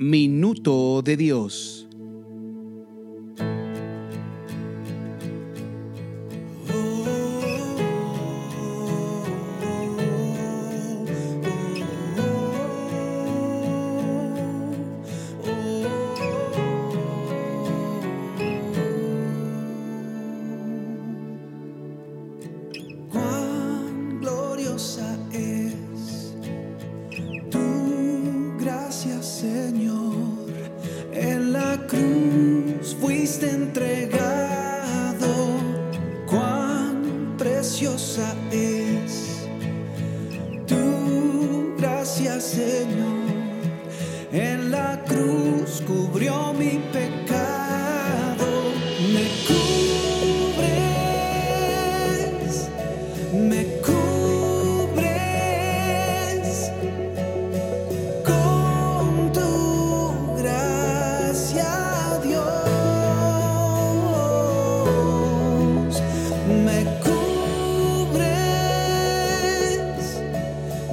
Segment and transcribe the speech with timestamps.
[0.00, 1.77] Minuto de Dios.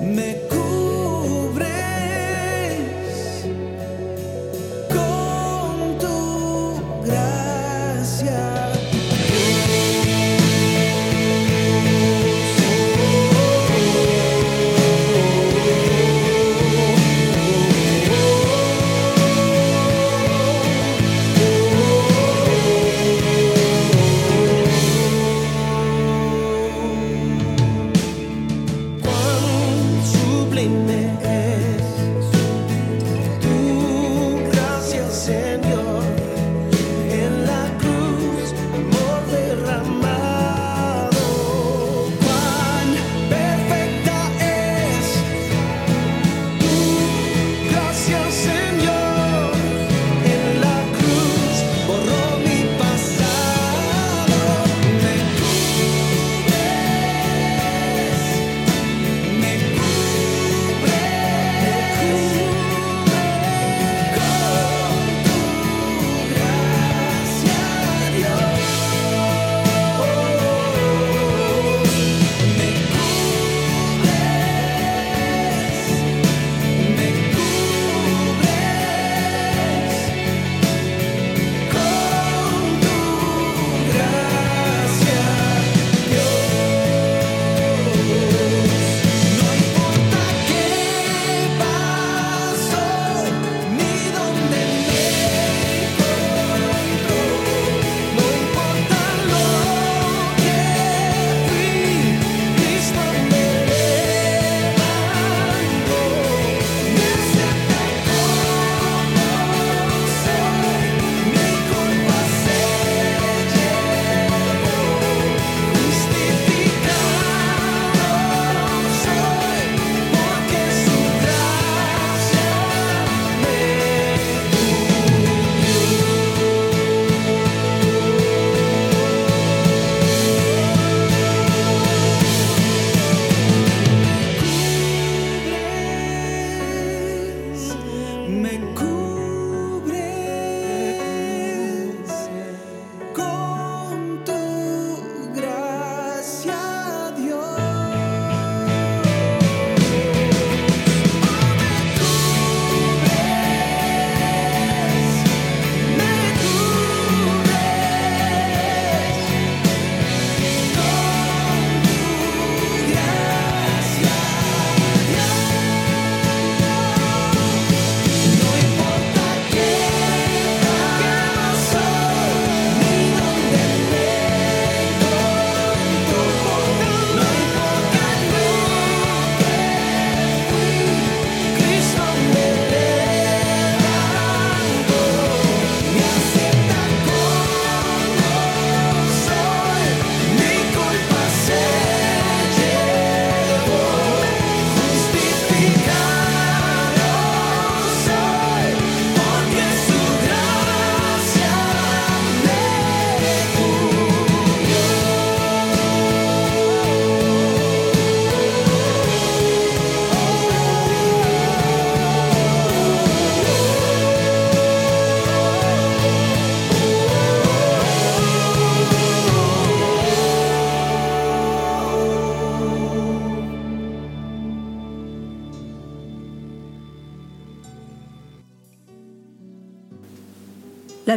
[0.06, 0.55] Mais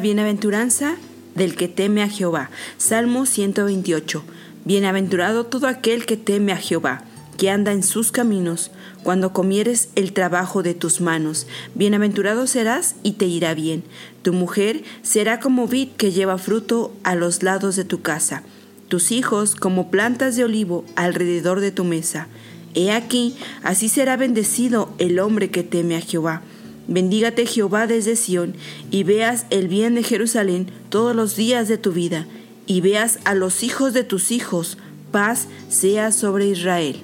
[0.01, 0.97] Bienaventuranza
[1.35, 2.51] del que teme a Jehová.
[2.77, 4.23] Salmo 128.
[4.65, 7.03] Bienaventurado todo aquel que teme a Jehová,
[7.37, 8.71] que anda en sus caminos,
[9.03, 11.47] cuando comieres el trabajo de tus manos.
[11.75, 13.85] Bienaventurado serás y te irá bien.
[14.23, 18.43] Tu mujer será como vid que lleva fruto a los lados de tu casa,
[18.89, 22.29] tus hijos como plantas de olivo alrededor de tu mesa.
[22.75, 26.43] He aquí, así será bendecido el hombre que teme a Jehová.
[26.89, 28.57] Bendígate Jehová desde Sión,
[28.91, 32.27] y veas el bien de Jerusalén todos los días de tu vida,
[32.67, 34.79] y veas a los hijos de tus hijos,
[35.13, 36.97] paz sea sobre Israel.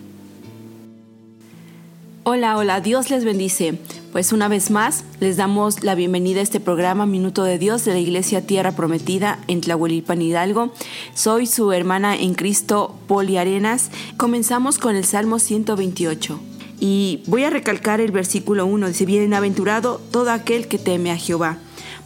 [2.26, 3.78] Hola, hola, Dios les bendice.
[4.10, 7.92] Pues una vez más les damos la bienvenida a este programa Minuto de Dios de
[7.92, 10.72] la Iglesia Tierra Prometida en Tlahuelilpan Hidalgo.
[11.12, 13.90] Soy su hermana en Cristo, Poli Arenas.
[14.16, 16.53] Comenzamos con el Salmo 128.
[16.80, 18.88] Y voy a recalcar el versículo 1.
[18.88, 21.58] Dice, bienaventurado todo aquel que teme a Jehová.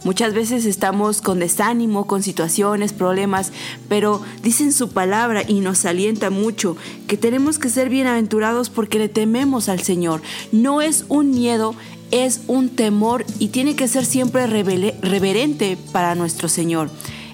[0.05, 3.51] Muchas veces estamos con desánimo, con situaciones, problemas,
[3.89, 6.77] pero dicen su palabra y nos alienta mucho
[7.07, 10.21] que tenemos que ser bienaventurados porque le tememos al Señor.
[10.53, 11.75] No es un miedo,
[12.11, 16.89] es un temor y tiene que ser siempre reverente para nuestro Señor.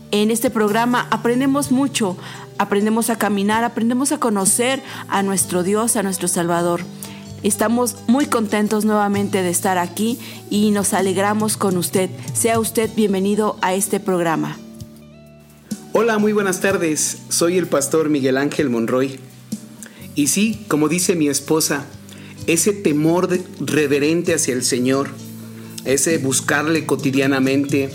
[0.09, 2.17] En este programa aprendemos mucho,
[2.57, 6.81] aprendemos a caminar, aprendemos a conocer a nuestro Dios, a nuestro Salvador.
[7.45, 10.17] Estamos muy contentos nuevamente de estar aquí
[10.49, 12.09] y nos alegramos con usted.
[12.33, 14.57] Sea usted bienvenido a este programa.
[15.93, 17.19] Hola, muy buenas tardes.
[17.29, 19.19] Soy el pastor Miguel Ángel Monroy.
[20.15, 21.85] Y sí, como dice mi esposa,
[22.47, 25.09] ese temor reverente hacia el Señor,
[25.83, 27.91] ese buscarle cotidianamente,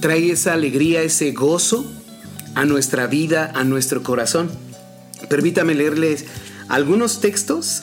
[0.00, 1.84] trae esa alegría, ese gozo
[2.54, 4.50] a nuestra vida, a nuestro corazón.
[5.28, 6.24] Permítame leerles
[6.70, 7.82] algunos textos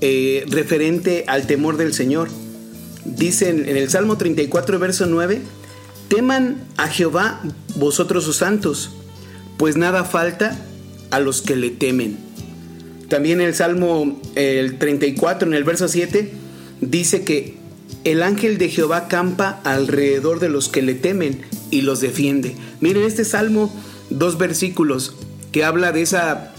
[0.00, 2.28] eh, referente al temor del Señor.
[3.04, 5.40] Dicen en el Salmo 34, verso 9,
[6.08, 7.40] teman a Jehová
[7.76, 8.90] vosotros sus santos,
[9.56, 10.58] pues nada falta
[11.10, 12.18] a los que le temen.
[13.08, 16.30] También el Salmo el 34, en el verso 7,
[16.80, 17.54] dice que
[18.04, 22.54] el ángel de Jehová campa alrededor de los que le temen y los defiende.
[22.80, 23.72] Miren este salmo,
[24.10, 25.14] dos versículos
[25.52, 26.52] que habla de esa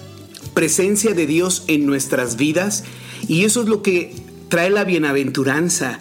[0.53, 2.83] presencia de Dios en nuestras vidas
[3.27, 4.13] y eso es lo que
[4.49, 5.99] trae la bienaventuranza,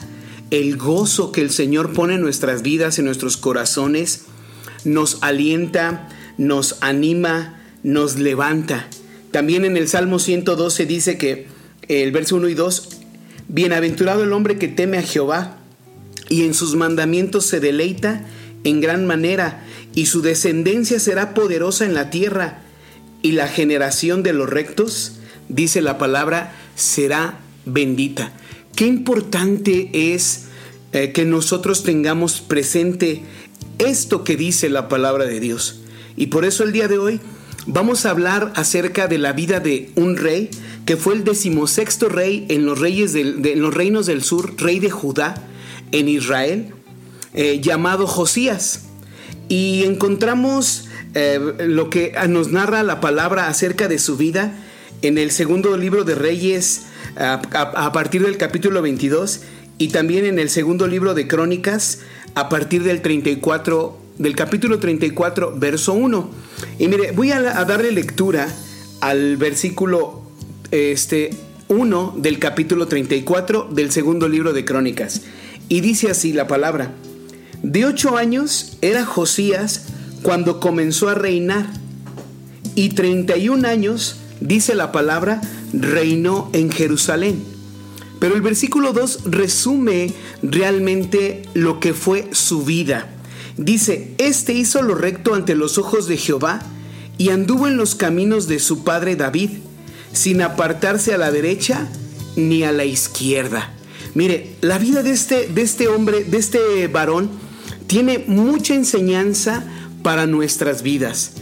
[0.50, 4.26] el gozo que el Señor pone en nuestras vidas, en nuestros corazones,
[4.84, 6.08] nos alienta,
[6.38, 8.88] nos anima, nos levanta.
[9.32, 11.48] También en el Salmo 112 dice que
[11.88, 12.88] el verso 1 y 2,
[13.48, 15.58] bienaventurado el hombre que teme a Jehová
[16.28, 18.24] y en sus mandamientos se deleita
[18.64, 22.62] en gran manera y su descendencia será poderosa en la tierra
[23.22, 28.32] y la generación de los rectos, dice la palabra, será bendita.
[28.76, 30.44] Qué importante es
[30.92, 33.22] eh, que nosotros tengamos presente
[33.78, 35.80] esto que dice la palabra de Dios.
[36.16, 37.20] Y por eso el día de hoy
[37.66, 40.50] vamos a hablar acerca de la vida de un rey
[40.84, 44.78] que fue el decimosexto rey en los, reyes del- de- los reinos del sur, rey
[44.78, 45.34] de Judá,
[45.92, 46.72] en Israel,
[47.34, 48.82] eh, llamado Josías.
[49.48, 54.52] Y encontramos eh, lo que nos narra la palabra acerca de su vida
[55.02, 56.86] en el segundo libro de Reyes
[57.16, 59.40] a, partir del capítulo 22
[59.78, 62.00] y también en el segundo libro de Crónicas
[62.34, 66.30] a partir del 34 del capítulo 34 verso 1.
[66.78, 68.48] Y mire, voy a, a darle lectura
[69.00, 70.22] al versículo
[70.70, 71.30] este
[71.68, 75.22] 1 del capítulo 34 del segundo libro de Crónicas.
[75.68, 76.92] Y dice así la palabra:
[77.62, 79.86] De ocho años era Josías
[80.22, 81.66] cuando comenzó a reinar,
[82.76, 85.40] y 31 años, dice la palabra,
[85.72, 87.42] reinó en Jerusalén.
[88.18, 90.12] Pero el versículo 2 resume
[90.42, 93.08] realmente lo que fue su vida.
[93.56, 96.60] Dice, este hizo lo recto ante los ojos de Jehová
[97.18, 99.50] y anduvo en los caminos de su padre David,
[100.12, 101.88] sin apartarse a la derecha
[102.36, 103.72] ni a la izquierda.
[104.14, 107.30] Mire, la vida de este, de este hombre, de este varón,
[107.86, 109.64] tiene mucha enseñanza
[110.02, 111.32] para nuestras vidas.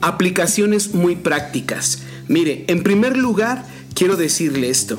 [0.00, 2.03] Aplicaciones muy prácticas.
[2.28, 4.98] Mire, en primer lugar, quiero decirle esto.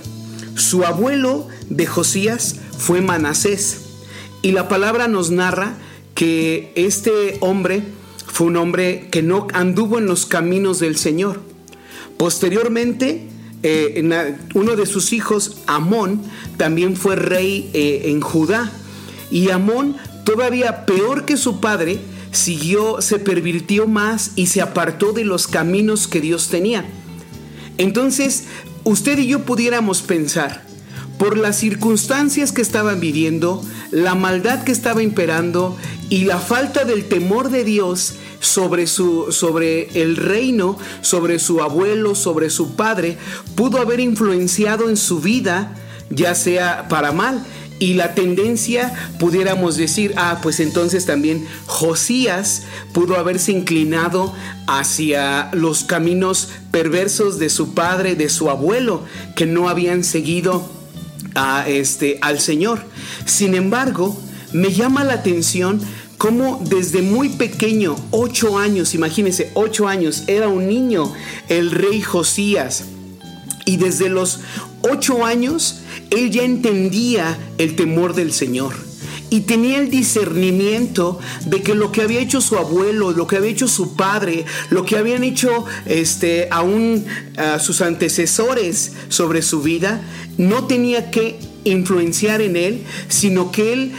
[0.55, 3.82] Su abuelo de Josías fue Manasés.
[4.41, 5.75] Y la palabra nos narra
[6.13, 7.84] que este hombre
[8.27, 11.41] fue un hombre que no anduvo en los caminos del Señor.
[12.17, 13.27] Posteriormente,
[13.63, 16.22] eh, uno de sus hijos, Amón,
[16.58, 18.72] también fue rey eh, en Judá.
[19.32, 22.00] Y Amón, todavía peor que su padre,
[22.32, 26.86] siguió, se pervirtió más y se apartó de los caminos que Dios tenía.
[27.77, 28.46] Entonces,
[28.84, 30.65] usted y yo pudiéramos pensar,
[31.17, 35.77] por las circunstancias que estaban viviendo, la maldad que estaba imperando
[36.10, 42.15] y la falta del temor de Dios sobre, su, sobre el reino, sobre su abuelo,
[42.15, 43.17] sobre su padre,
[43.55, 45.75] pudo haber influenciado en su vida,
[46.10, 47.46] ya sea para mal.
[47.77, 52.63] Y la tendencia, pudiéramos decir, ah, pues entonces también Josías
[52.94, 54.34] pudo haberse inclinado
[54.65, 59.03] hacia los caminos perversos de su padre, de su abuelo,
[59.36, 60.70] que no habían seguido
[61.36, 62.86] a este, al Señor.
[63.25, 64.17] Sin embargo,
[64.53, 65.82] me llama la atención
[66.17, 71.13] cómo desde muy pequeño, ocho años, imagínense, ocho años, era un niño
[71.50, 72.86] el rey Josías.
[73.65, 74.39] Y desde los
[74.82, 78.74] ocho años, él ya entendía el temor del Señor.
[79.30, 83.50] Y tenía el discernimiento de que lo que había hecho su abuelo, lo que había
[83.50, 90.02] hecho su padre, lo que habían hecho este, aún a sus antecesores sobre su vida,
[90.38, 93.92] no tenía que influenciar en él, sino que él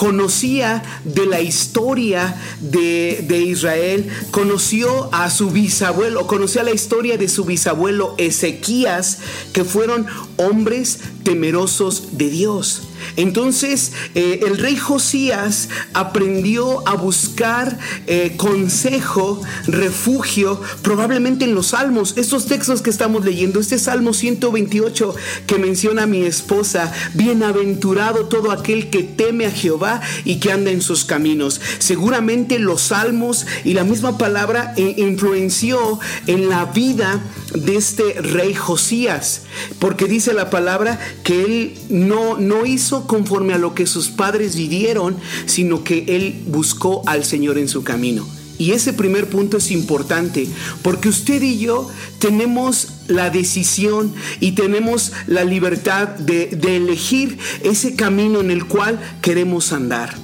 [0.00, 7.28] conocía de la historia de, de, Israel, conoció a su bisabuelo, conocía la historia de
[7.28, 9.18] su bisabuelo Ezequías,
[9.52, 10.06] que fueron
[10.38, 12.84] hombres temerosos de Dios.
[13.16, 22.14] Entonces eh, el rey Josías aprendió a buscar eh, consejo, refugio, probablemente en los salmos.
[22.16, 25.14] Estos textos que estamos leyendo, este Salmo 128
[25.46, 30.70] que menciona a mi esposa, bienaventurado todo aquel que teme a Jehová y que anda
[30.70, 31.60] en sus caminos.
[31.78, 37.20] Seguramente los salmos y la misma palabra eh, influenció en la vida
[37.54, 39.42] de este rey Josías,
[39.78, 44.56] porque dice la palabra que él no, no hizo conforme a lo que sus padres
[44.56, 45.16] vivieron,
[45.46, 48.26] sino que él buscó al Señor en su camino.
[48.60, 50.46] Y ese primer punto es importante
[50.82, 51.88] porque usted y yo
[52.18, 59.72] tenemos la decisión y tenemos la libertad de, elegir ese camino en el cual queremos
[59.72, 60.14] andar.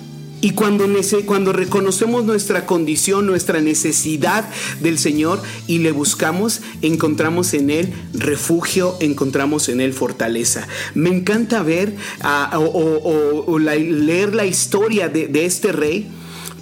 [0.46, 0.86] Y cuando,
[1.24, 4.48] cuando, reconocemos nuestra condición, nuestra necesidad
[4.80, 10.68] del Señor y le buscamos, encontramos en Él refugio, encontramos en Él fortaleza.
[10.94, 16.06] Me encanta ver uh, o, leer la historia de este rey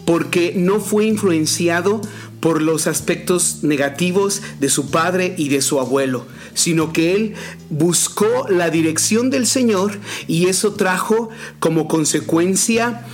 [0.06, 2.00] porque no fue influenciado
[2.44, 7.34] por los aspectos negativos de su padre y de su abuelo, sino que él
[7.70, 9.98] buscó la dirección del Señor
[10.28, 13.06] y eso trajo como consecuencia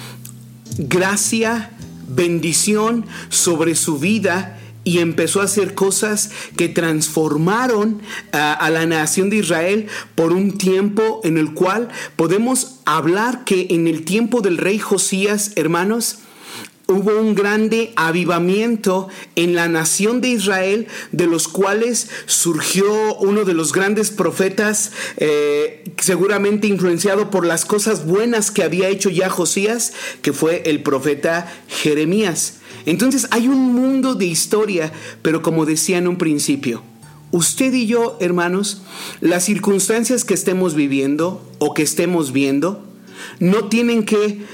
[0.79, 1.71] gracia,
[2.09, 8.01] bendición sobre su vida y empezó a hacer cosas que transformaron
[8.33, 13.69] a, a, la nación de Israel por un tiempo en el cual podemos hablar que
[13.71, 16.21] en el tiempo del rey Josías, hermanos,
[16.93, 23.55] hubo un grande avivamiento en la nación de Israel, de los cuales surgió uno de
[23.55, 29.93] los grandes profetas, eh, seguramente influenciado por las cosas buenas que había hecho ya Josías,
[30.23, 32.55] que fue el profeta Jeremías.
[32.87, 34.93] Entonces hay un mundo de historia,
[35.23, 36.83] pero como decía en un principio,
[37.31, 38.83] usted y yo, hermanos,
[39.21, 42.87] las circunstancias que estemos viviendo o que estemos viendo,
[43.39, 44.45] no tienen que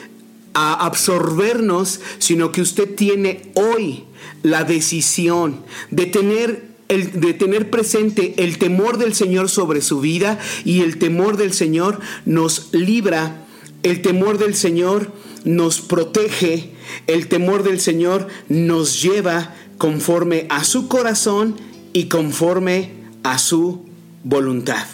[0.58, 4.04] a absorbernos, sino que usted tiene hoy
[4.42, 5.60] la decisión
[5.90, 10.96] de tener el, de tener presente el temor del Señor sobre su vida y el
[10.96, 13.44] temor del Señor nos libra,
[13.82, 15.12] el temor del Señor
[15.44, 16.70] nos protege,
[17.06, 21.56] el temor del Señor nos lleva conforme a su corazón
[21.92, 22.92] y conforme
[23.24, 23.84] a su
[24.24, 24.86] voluntad.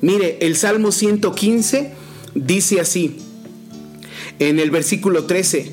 [0.00, 1.92] Mire, el Salmo 115
[2.34, 3.18] dice así,
[4.38, 5.72] en el versículo 13,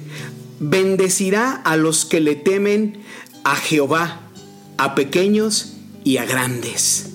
[0.60, 3.02] bendecirá a los que le temen
[3.44, 4.22] a Jehová,
[4.78, 5.74] a pequeños
[6.04, 7.06] y a grandes.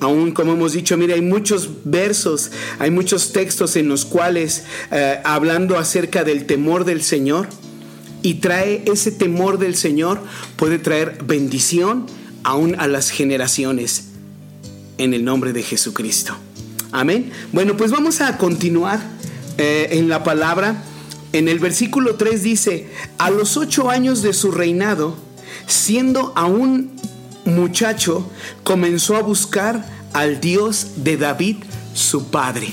[0.00, 5.18] Aún como hemos dicho, mira, hay muchos versos, hay muchos textos en los cuales eh,
[5.24, 7.48] hablando acerca del temor del Señor
[8.22, 10.20] y trae ese temor del Señor,
[10.56, 12.06] puede traer bendición
[12.44, 14.04] aún a las generaciones
[14.98, 16.36] en el nombre de Jesucristo.
[16.92, 17.30] Amén.
[17.52, 19.00] Bueno, pues vamos a continuar
[19.58, 20.82] eh, en la palabra.
[21.32, 22.88] En el versículo 3 dice,
[23.18, 25.16] a los ocho años de su reinado,
[25.66, 26.90] siendo aún
[27.44, 28.28] muchacho,
[28.62, 31.56] comenzó a buscar al Dios de David,
[31.94, 32.72] su padre.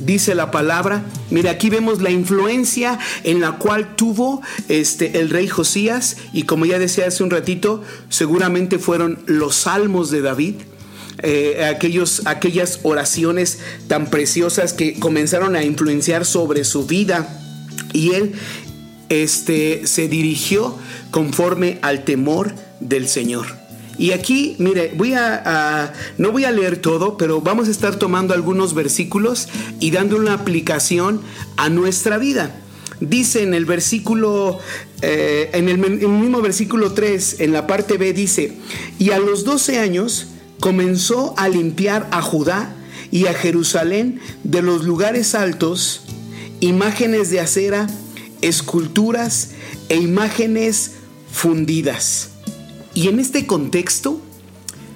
[0.00, 5.48] Dice la palabra, mira, aquí vemos la influencia en la cual tuvo este el rey
[5.48, 10.54] Josías y como ya decía hace un ratito, seguramente fueron los salmos de David.
[11.22, 13.58] Eh, aquellas oraciones
[13.88, 17.28] tan preciosas que comenzaron a influenciar sobre su vida
[17.92, 18.34] y él
[19.08, 20.76] este, se dirigió
[21.10, 23.46] conforme al temor del Señor.
[23.98, 27.96] Y aquí, mire, voy a, a, no voy a leer todo, pero vamos a estar
[27.96, 29.48] tomando algunos versículos
[29.80, 31.20] y dando una aplicación
[31.56, 32.54] a nuestra vida.
[33.00, 34.60] dice en el versículo,
[35.02, 38.52] eh, en, el, en el mismo versículo 3, en la parte B dice,
[39.00, 40.28] y a los 12 años
[40.60, 42.74] comenzó a limpiar a Judá
[43.10, 46.02] y a Jerusalén de los lugares altos,
[46.60, 47.86] imágenes de acera,
[48.42, 49.52] esculturas
[49.88, 50.92] e imágenes
[51.32, 52.30] fundidas.
[52.94, 54.20] Y en este contexto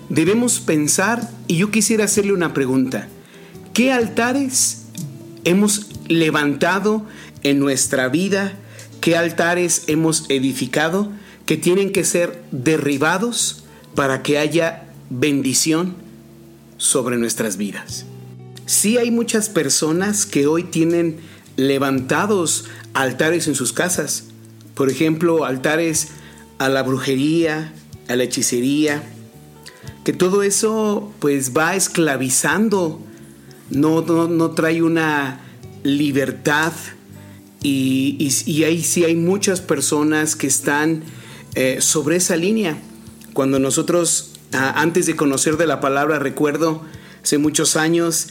[0.09, 3.09] debemos pensar, y yo quisiera hacerle una pregunta,
[3.73, 4.83] ¿qué altares
[5.45, 7.07] hemos levantado
[7.43, 8.55] en nuestra vida?
[9.01, 11.11] ¿Qué altares hemos edificado
[11.47, 13.65] que tienen que ser derribados
[13.95, 15.95] para que haya bendición
[16.79, 18.07] sobre nuestras vidas?
[18.67, 21.19] Sí hay muchas personas que hoy tienen
[21.57, 22.65] levantados
[22.95, 24.25] altares en sus casas.
[24.75, 26.09] Por ejemplo, altares
[26.59, 27.73] a la brujería,
[28.09, 29.03] a la hechicería,
[30.05, 33.01] que todo eso pues va esclavizando,
[33.71, 35.41] no, no, no trae una
[35.83, 36.73] libertad
[37.63, 38.17] y,
[38.47, 41.05] y, ahí sí hay muchas personas que están
[41.55, 42.77] eh, sobre esa línea.
[43.35, 46.83] Cuando nosotros, antes de conocer de la palabra, recuerdo
[47.23, 48.29] hace muchos años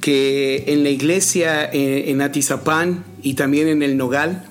[0.00, 4.44] que en la iglesia en, en Atizapán y también en el Nogal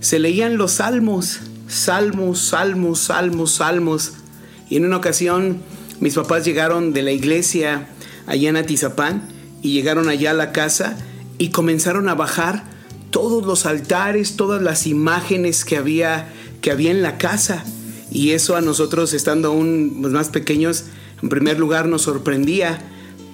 [0.00, 4.12] se leían los salmos, salmos, salmos, salmos, salmos.
[4.68, 5.60] Y en una ocasión
[6.00, 7.88] mis papás llegaron de la iglesia
[8.26, 9.22] allá en Atizapán
[9.62, 10.96] y llegaron allá a la casa
[11.38, 12.64] y comenzaron a bajar
[13.10, 16.28] todos los altares, todas las imágenes que había,
[16.60, 17.64] que había en la casa.
[18.16, 20.84] Y eso a nosotros, estando aún más pequeños,
[21.22, 22.78] en primer lugar nos sorprendía.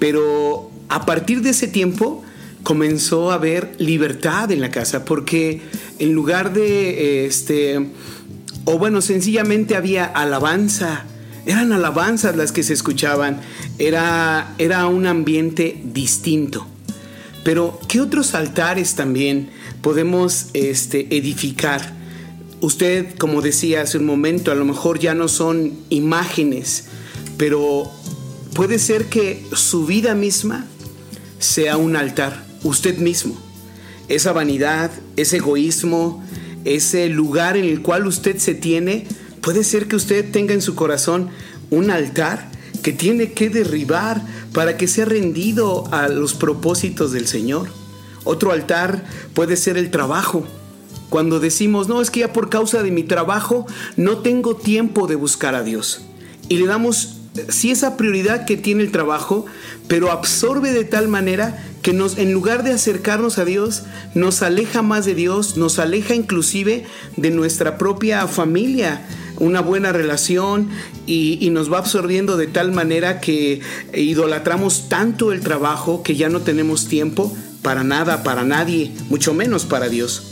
[0.00, 2.24] Pero a partir de ese tiempo
[2.64, 5.62] comenzó a haber libertad en la casa, porque
[6.00, 7.90] en lugar de, este,
[8.64, 11.04] o bueno, sencillamente había alabanza,
[11.46, 13.40] eran alabanzas las que se escuchaban,
[13.78, 16.66] era, era un ambiente distinto.
[17.44, 22.01] Pero, ¿qué otros altares también podemos este, edificar?
[22.62, 26.84] Usted, como decía hace un momento, a lo mejor ya no son imágenes,
[27.36, 27.90] pero
[28.54, 30.66] puede ser que su vida misma
[31.40, 33.36] sea un altar, usted mismo.
[34.06, 36.22] Esa vanidad, ese egoísmo,
[36.64, 39.08] ese lugar en el cual usted se tiene,
[39.40, 41.30] puede ser que usted tenga en su corazón
[41.70, 42.48] un altar
[42.80, 44.22] que tiene que derribar
[44.52, 47.70] para que sea rendido a los propósitos del Señor.
[48.22, 50.46] Otro altar puede ser el trabajo.
[51.12, 53.66] Cuando decimos, no, es que ya por causa de mi trabajo
[53.98, 56.00] no tengo tiempo de buscar a Dios.
[56.48, 57.16] Y le damos,
[57.50, 59.44] sí, esa prioridad que tiene el trabajo,
[59.88, 63.82] pero absorbe de tal manera que nos, en lugar de acercarnos a Dios,
[64.14, 66.86] nos aleja más de Dios, nos aleja inclusive
[67.18, 69.06] de nuestra propia familia,
[69.38, 70.70] una buena relación
[71.06, 73.60] y, nos va absorbiendo de tal manera que
[73.92, 79.66] idolatramos tanto el trabajo que ya no tenemos tiempo para nada, para nadie, mucho menos
[79.66, 80.31] para Dios.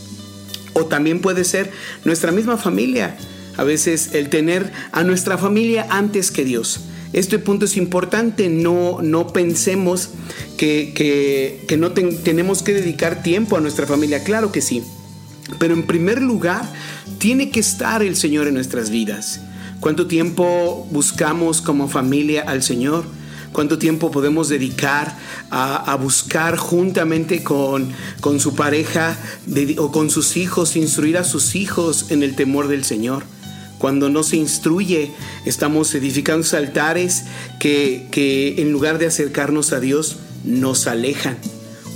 [0.80, 1.70] O también puede ser
[2.04, 3.16] nuestra misma familia,
[3.56, 6.80] a veces el tener a nuestra familia antes que Dios.
[7.12, 10.10] Este punto es importante, no, no pensemos
[10.56, 14.82] que, que, que no ten, tenemos que dedicar tiempo a nuestra familia, claro que sí.
[15.58, 16.62] Pero en primer lugar,
[17.18, 19.40] tiene que estar el Señor en nuestras vidas.
[19.80, 23.04] ¿Cuánto tiempo buscamos como familia al Señor?
[23.52, 25.16] ¿Cuánto tiempo podemos dedicar
[25.50, 29.16] a, buscar juntamente con, con su pareja
[29.78, 33.24] o con sus hijos, instruir a sus hijos en el temor del Señor?
[33.78, 35.10] Cuando no se instruye,
[35.46, 37.24] estamos edificando altares
[37.58, 41.36] que, que en lugar de acercarnos a Dios, nos alejan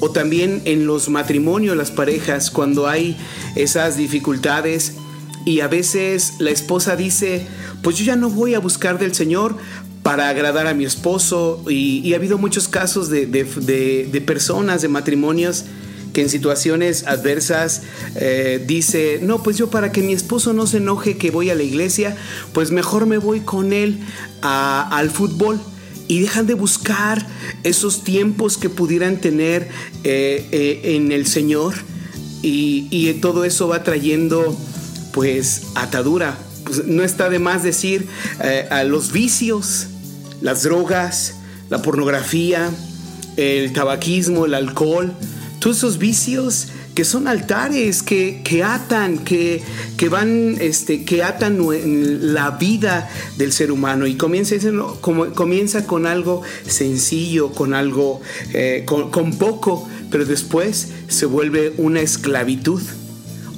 [0.00, 3.16] o también en los matrimonios, las parejas, cuando hay
[3.56, 4.96] esas dificultades
[5.44, 7.46] y a veces la esposa dice,
[7.82, 9.56] pues yo ya no voy a buscar del Señor
[10.04, 11.64] para agradar a mi esposo.
[11.68, 15.64] Y, ha habido muchos casos de, de, de, de, personas, de matrimonios
[16.12, 17.82] que en situaciones adversas
[18.14, 21.56] eh, dice, no, pues yo para que mi esposo no se enoje que voy a
[21.56, 22.16] la iglesia,
[22.52, 23.98] pues mejor me voy con él
[24.40, 25.58] a, al fútbol
[26.06, 27.26] y dejan de buscar
[27.64, 29.68] esos tiempos que pudieran tener
[30.04, 31.74] eh, eh, en el Señor.
[32.42, 34.54] Y, y, todo eso va trayendo
[35.12, 36.36] pues atadura.
[36.64, 38.06] Pues, no está de más decir
[38.42, 39.88] eh, a los vicios,
[40.44, 41.37] las drogas,
[41.70, 42.70] la pornografía,
[43.38, 45.14] el tabaquismo, el alcohol,
[45.59, 49.62] todos esos vicios que son altares que, que atan, que,
[49.96, 51.59] que, van, este, que atan
[52.35, 54.07] la vida del ser humano.
[54.07, 54.54] Y comienza,
[55.00, 58.20] comienza con algo sencillo, con algo,
[58.52, 62.83] eh, con, con, poco, pero después se vuelve una esclavitud.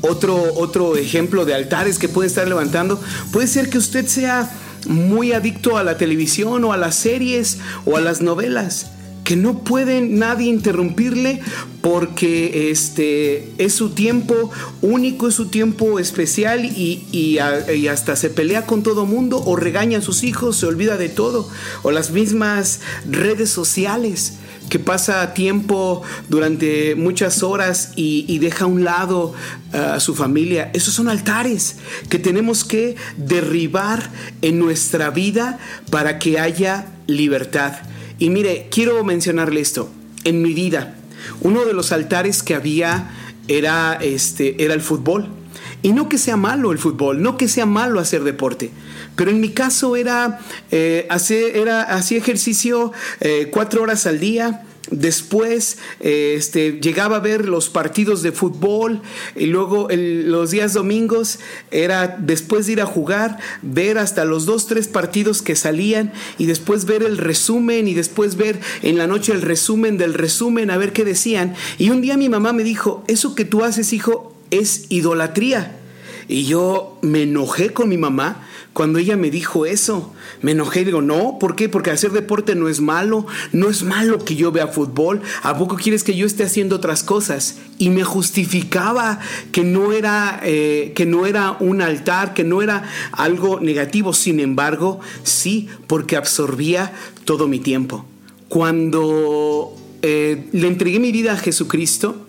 [0.02, 3.00] Otro, otro ejemplo de altares que puede estar levantando
[3.32, 4.48] puede ser que usted sea
[4.86, 8.90] muy adicto a la televisión o a las series o a las novelas
[9.26, 11.40] que no puede nadie interrumpirle
[11.82, 18.66] porque este es su tiempo único, es su tiempo especial y, y hasta se pelea
[18.66, 21.50] con todo mundo o regaña a sus hijos, se olvida de todo,
[21.82, 24.34] o las mismas redes sociales
[24.68, 29.32] que pasa tiempo durante muchas horas y, deja a un lado
[29.72, 30.70] uh, a su familia.
[30.74, 31.76] Esos son altares
[32.08, 34.10] que tenemos que derribar
[34.42, 35.58] en nuestra vida
[35.90, 37.74] para que haya libertad.
[38.18, 39.90] Y mire, quiero mencionarle esto.
[40.24, 40.96] En mi vida,
[41.40, 43.10] uno de los altares que había
[43.48, 45.28] era, este, era el fútbol.
[45.82, 48.70] Y no que sea malo el fútbol, no que sea malo hacer deporte,
[49.16, 54.62] pero en mi caso era, eh, hacer, era hacía ejercicio eh, cuatro horas al día.
[54.88, 59.02] Después eh, este, llegaba a ver los partidos de fútbol
[59.34, 61.40] y luego los días domingos
[61.72, 66.46] era después de ir a jugar, ver hasta los dos, tres partidos que salían y
[66.46, 70.76] después ver el resumen y después ver en la noche el resumen del resumen a
[70.76, 71.56] ver qué decían.
[71.78, 75.80] Y un día mi mamá me dijo, eso que tú haces hijo es idolatría.
[76.28, 78.46] Y yo me enojé con mi mamá
[78.76, 80.12] cuando ella me dijo eso.
[80.42, 81.70] Me enojé y digo, no, ¿por qué?
[81.70, 85.22] Porque hacer deporte no es malo, no es malo que yo vea fútbol.
[85.42, 87.56] ¿A poco quieres que yo esté haciendo otras cosas?
[87.78, 89.18] Y me justificaba
[89.50, 94.12] que no era, eh, que no era un altar, que no era algo negativo.
[94.12, 96.92] Sin embargo, sí, porque absorbía
[97.24, 98.04] todo mi tiempo.
[98.50, 102.25] Cuando eh, le entregué mi vida a Jesucristo,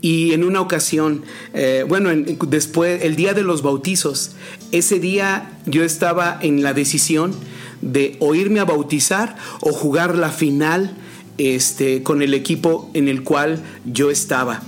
[0.00, 1.22] y en una ocasión,
[1.54, 4.32] eh, bueno, en- después, el día de los bautizos,
[4.72, 7.34] ese día yo estaba en la decisión
[7.82, 10.96] de o irme a bautizar o jugar la final
[11.38, 14.62] este, con el equipo en el cual yo estaba.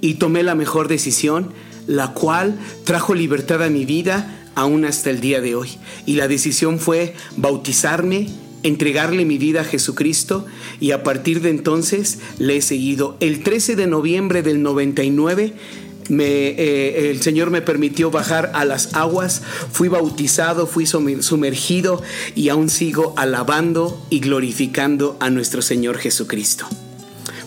[0.00, 1.52] Y tomé la mejor decisión,
[1.86, 5.70] la cual trajo libertad a mi vida aún hasta el día de hoy.
[6.06, 8.28] Y la decisión fue bautizarme,
[8.62, 10.46] entregarle mi vida a Jesucristo
[10.80, 13.16] y a partir de entonces le he seguido.
[13.20, 15.54] El 13 de noviembre del 99
[16.08, 22.02] me, eh, el Señor me permitió bajar a las aguas, fui bautizado, fui sumer- sumergido
[22.34, 26.66] y aún sigo alabando y glorificando a nuestro Señor Jesucristo.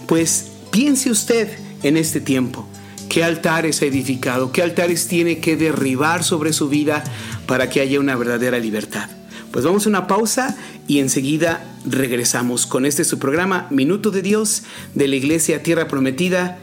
[0.08, 1.50] Pues piense usted
[1.84, 2.68] en este tiempo.
[3.10, 4.52] ¿Qué altares ha edificado?
[4.52, 7.04] ¿Qué altares tiene que derribar sobre su vida
[7.46, 9.10] para que haya una verdadera libertad?
[9.54, 14.64] Pues vamos a una pausa y enseguida regresamos con este su programa Minuto de Dios
[14.96, 16.58] de la Iglesia Tierra Prometida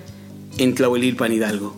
[0.59, 1.77] en Tlahuelilpan Hidalgo.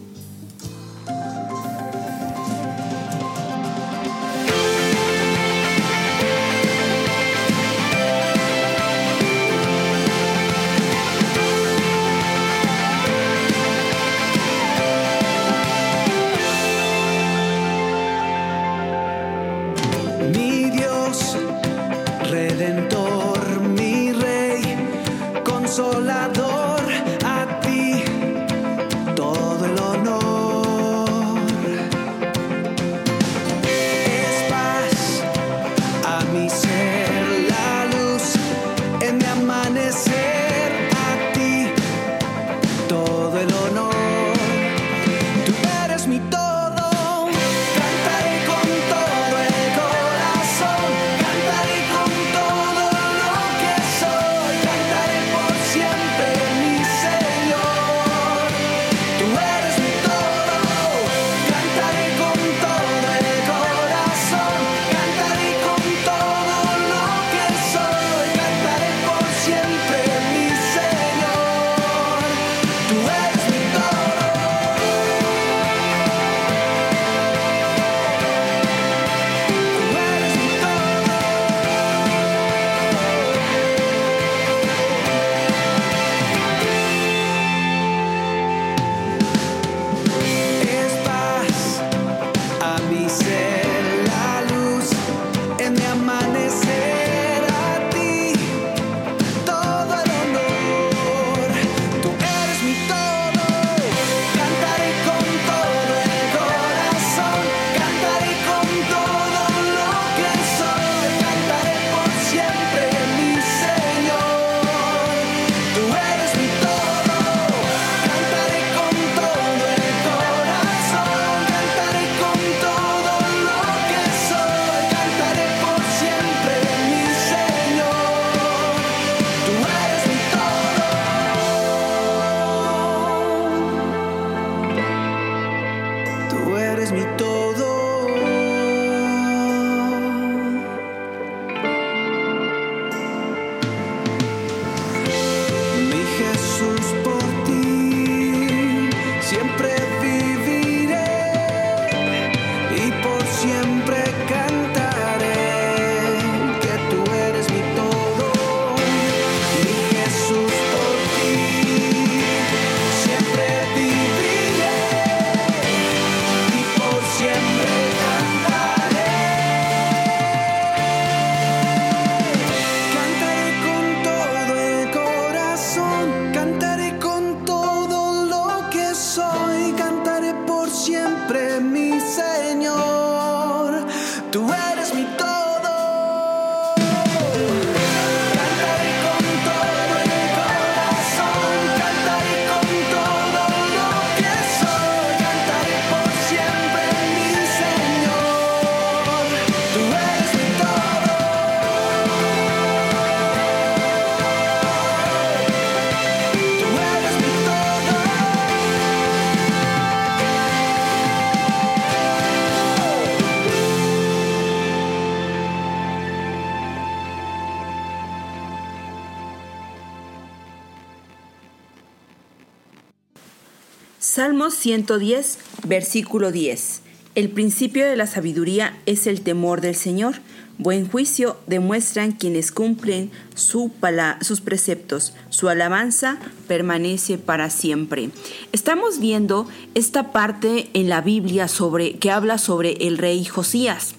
[224.23, 226.83] Salmos 110, versículo 10.
[227.17, 230.15] El principio de la sabiduría es el temor del Señor.
[230.59, 235.13] Buen juicio demuestran quienes cumplen sus preceptos.
[235.31, 238.11] Su alabanza permanece para siempre.
[238.53, 243.97] Estamos viendo esta parte en la Biblia sobre que habla sobre el rey Josías.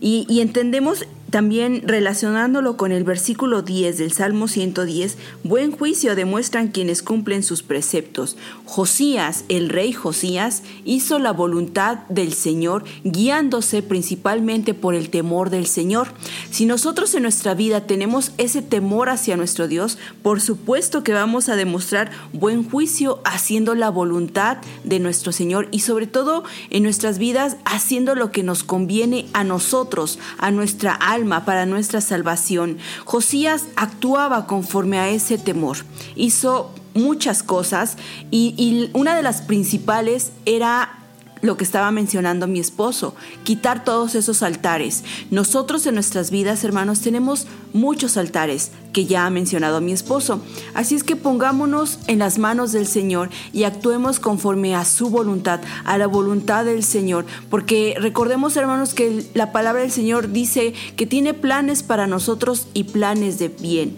[0.00, 7.02] Y entendemos también relacionándolo con el versículo 10 del Salmo 110, buen juicio demuestran quienes
[7.02, 8.36] cumplen sus preceptos.
[8.64, 15.66] Josías, el rey Josías, hizo la voluntad del Señor guiándose principalmente por el temor del
[15.66, 16.08] Señor.
[16.50, 21.48] Si nosotros en nuestra vida tenemos ese temor hacia nuestro Dios, por supuesto que vamos
[21.48, 27.18] a demostrar buen juicio haciendo la voluntad de nuestro Señor y sobre todo en nuestras
[27.18, 32.78] vidas haciendo lo que nos conviene a nosotros, a nuestra alma, para nuestra salvación.
[33.04, 35.78] Josías actuaba conforme a ese temor.
[36.14, 37.96] Hizo muchas cosas
[38.30, 40.98] y, una de las principales era
[41.46, 45.04] lo que estaba mencionando mi esposo, quitar todos esos altares.
[45.30, 50.40] Nosotros en nuestras vidas, hermanos, tenemos muchos altares que ya ha mencionado mi esposo.
[50.74, 55.60] Así es que pongámonos en las manos del Señor y actuemos conforme a su voluntad,
[55.84, 57.26] a la voluntad del Señor.
[57.50, 62.84] Porque recordemos, hermanos, que la palabra del Señor dice que tiene planes para nosotros y
[62.84, 63.96] planes de bien.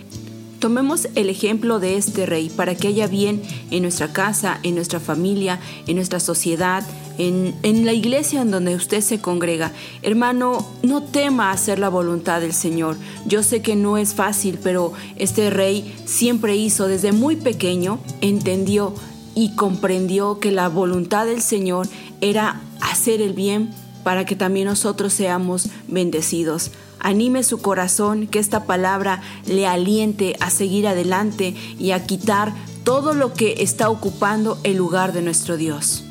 [0.59, 4.99] Tomemos el ejemplo de este rey para que haya bien en nuestra casa, en nuestra
[4.99, 6.85] familia, en nuestra sociedad,
[7.17, 9.73] en, en, la iglesia en donde usted se congrega.
[10.03, 12.97] Hermano, no tema hacer la voluntad del Señor.
[13.25, 18.95] Yo sé que no es fácil, pero este rey siempre hizo desde muy pequeño, entendió
[19.37, 21.87] y comprendió que la voluntad del Señor
[22.21, 23.71] era hacer el bien
[24.03, 26.73] para que también nosotros seamos bendecidos.
[27.01, 33.13] Anime su corazón, que esta palabra le aliente a seguir adelante y a quitar todo
[33.13, 36.05] lo que está ocupando el lugar de nuestro Dios.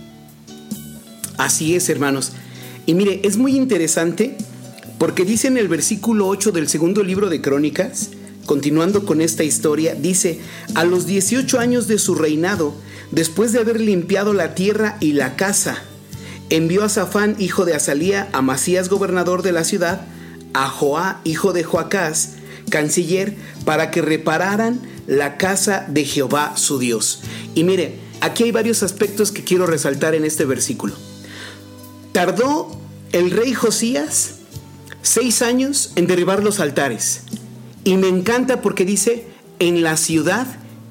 [1.37, 2.33] Así es, hermanos.
[2.85, 4.37] Y mire, es muy interesante
[4.97, 8.09] porque dice en el versículo 8 del segundo libro de Crónicas,
[8.45, 10.39] continuando con esta historia, dice,
[10.73, 12.73] a los 18 años de su reinado,
[13.11, 15.83] después de haber limpiado la tierra y la casa,
[16.49, 20.01] envió a Safán, hijo de Azalía, a Masías, gobernador de la ciudad,
[20.57, 22.33] a Joá, hijo de Joacás,
[22.71, 27.21] canciller, para que repararan la casa de Jehová su Dios.
[27.53, 30.95] Y mire, aquí hay varios aspectos que quiero resaltar en este versículo.
[32.11, 32.71] Tardó
[33.11, 34.37] el rey Josías
[35.03, 37.21] seis años en derribar los altares.
[37.83, 39.27] Y me encanta porque dice
[39.59, 40.47] en la ciudad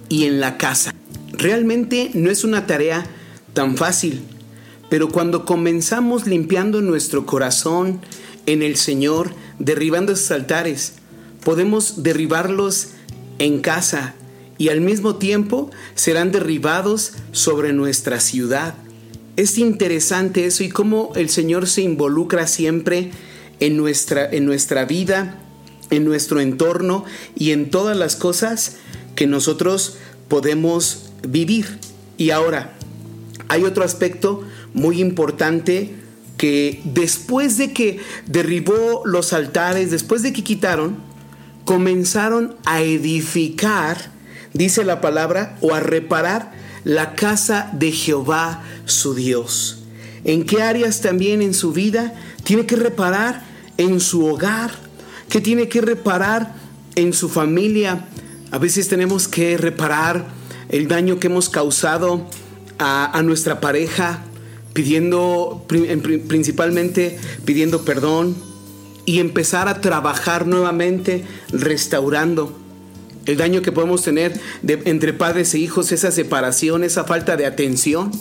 [0.09, 0.95] y en la casa.
[1.33, 3.05] Realmente no es una tarea
[3.53, 4.23] tan fácil,
[4.89, 8.01] pero cuando comenzamos limpiando nuestro corazón
[8.47, 10.95] en el Señor, derribando esos altares,
[11.45, 12.89] podemos derribarlos
[13.39, 14.15] en casa
[14.59, 18.75] y al mismo tiempo serán derribados sobre nuestra ciudad.
[19.37, 23.11] Es interesante eso y cómo el Señor se involucra siempre
[23.61, 25.39] en nuestra, en nuestra vida,
[25.91, 28.77] en nuestro entorno y en todas las cosas
[29.15, 31.79] que nosotros podemos vivir.
[32.17, 32.73] Y ahora,
[33.49, 34.43] hay otro aspecto
[34.73, 35.95] muy importante
[36.37, 40.99] que después de que derribó los altares, después de que quitaron,
[41.65, 44.11] comenzaron a edificar,
[44.53, 46.53] dice la palabra, o a reparar
[46.85, 49.83] la casa de Jehová su Dios.
[50.25, 53.45] ¿En qué áreas también en su vida tiene que reparar?
[53.77, 54.71] En su hogar,
[55.29, 56.55] que tiene que reparar
[56.95, 58.07] en su familia.
[58.51, 60.27] A veces tenemos que reparar
[60.69, 62.27] el daño que hemos causado
[62.79, 64.23] a, nuestra pareja,
[64.77, 68.37] pidiendo principalmente pidiendo perdón
[69.07, 72.55] y empezar a trabajar nuevamente restaurando
[73.25, 78.13] el daño que podemos tener entre padres e hijos, esa separación, esa falta de atención.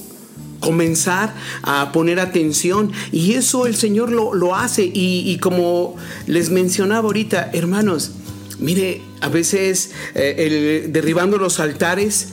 [0.61, 7.07] Comenzar a poner atención y eso el Señor lo, lo hace y, como les mencionaba
[7.07, 8.13] ahorita, hermanos,
[8.59, 12.29] mire, a veces eh, derribando los altares,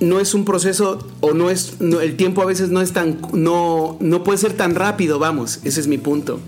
[0.00, 3.96] no es un proceso o no es el tiempo a veces no es tan no
[4.00, 6.40] no puede ser tan rápido, vamos, ese es mi punto.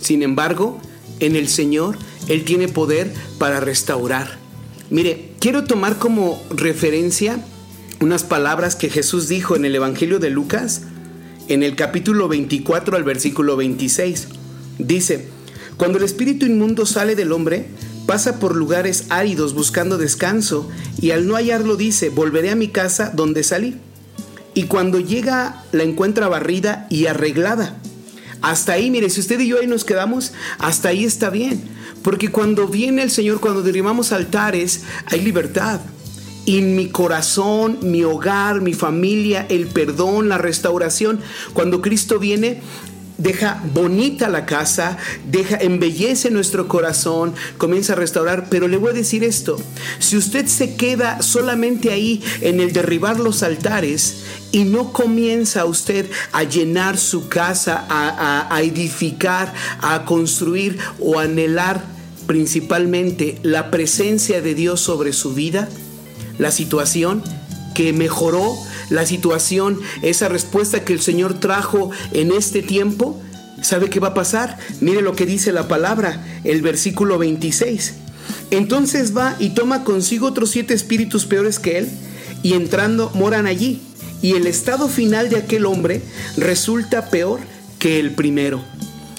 [0.00, 0.80] Sin embargo,
[1.20, 1.96] en el Señor
[2.28, 4.38] él tiene poder para restaurar.
[4.90, 7.44] Mire, quiero tomar como referencia
[8.00, 10.82] unas palabras que Jesús dijo en el Evangelio de Lucas
[11.48, 14.28] en el capítulo 24 al versículo 26.
[14.78, 15.28] Dice,
[15.76, 17.66] cuando el espíritu inmundo sale del hombre,
[18.12, 20.68] pasa por lugares áridos buscando descanso
[21.00, 23.78] y al no hallarlo dice, volveré a mi casa donde salí.
[24.52, 27.80] Y cuando llega la encuentra barrida y arreglada.
[28.42, 31.62] Hasta ahí, mire, si usted y yo ahí nos quedamos, hasta ahí está bien.
[32.02, 35.80] Porque cuando viene el Señor, cuando derribamos altares, hay libertad.
[36.44, 41.18] Y mi corazón, mi hogar, mi familia, el perdón, la restauración,
[41.54, 42.60] cuando Cristo viene,
[43.18, 44.96] deja bonita la casa,
[45.30, 48.48] deja, embellece nuestro corazón, comienza a restaurar.
[48.48, 49.56] Pero le voy a decir esto,
[49.98, 56.10] si usted se queda solamente ahí en el derribar los altares y no comienza usted
[56.32, 61.82] a llenar su casa, a, a edificar, a construir o anhelar
[62.26, 65.68] principalmente la presencia de Dios sobre su vida,
[66.38, 67.22] la situación
[67.74, 68.56] que mejoró,
[68.90, 73.20] la situación, esa respuesta que el Señor trajo en este tiempo,
[73.62, 74.58] ¿sabe qué va a pasar?
[74.80, 77.94] Mire lo que dice la palabra, el versículo 26.
[78.50, 81.88] Entonces va y toma consigo otros siete espíritus peores que él,
[82.42, 83.80] y entrando moran allí,
[84.20, 86.02] y el estado final de aquel hombre
[86.36, 87.40] resulta peor
[87.78, 88.71] que el primero.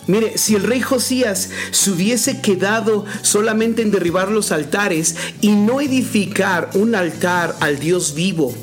[0.07, 5.79] Mire, si el rey Josías se hubiese quedado solamente en derribar los altares y no
[5.81, 8.53] edificar un altar al Dios vivo,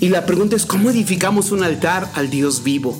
[0.00, 2.96] y la pregunta es, ¿cómo edificamos un altar al Dios vivo?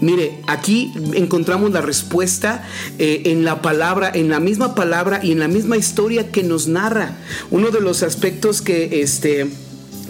[0.00, 2.64] Mire, aquí encontramos la respuesta
[2.98, 6.66] eh, en la palabra, en la misma palabra y en la misma historia que nos
[6.66, 7.16] narra.
[7.50, 9.50] Uno de los aspectos que este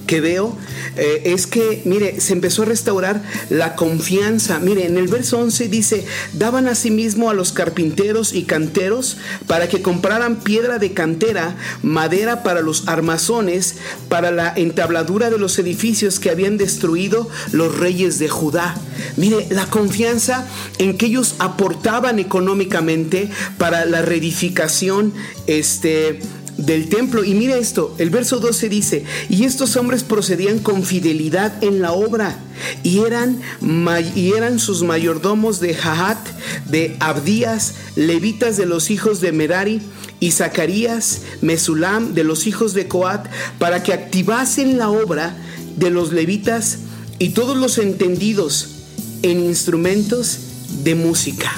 [0.07, 0.57] que veo
[0.97, 4.59] eh, es que, mire, se empezó a restaurar la confianza.
[4.61, 9.83] Mire, en el verso 11 dice, daban asimismo a los carpinteros y canteros para que
[9.83, 13.77] compraran piedra de cantera, madera para los armazones,
[14.09, 18.77] para la entabladura de los edificios que habían destruido los reyes de Judá.
[19.17, 20.47] Mire, la confianza
[20.79, 25.13] en que ellos aportaban económicamente para la reedificación,
[25.47, 26.21] este,
[26.57, 27.25] del templo.
[27.25, 31.93] Y mire esto, el verso 12 dice, y estos hombres procedían con fidelidad en la
[31.93, 32.39] obra,
[32.83, 33.41] y eran,
[34.15, 36.19] y eran sus mayordomos de Jahat,
[36.69, 39.81] de Abdías, levitas de los hijos de Merari,
[40.21, 43.27] y Zacarías, Mesulam, de los hijos de Coat,
[43.59, 45.37] para que activasen la obra
[45.77, 46.79] de los levitas
[47.19, 48.69] y todos los entendidos
[49.23, 50.39] en instrumentos
[50.83, 51.53] de música.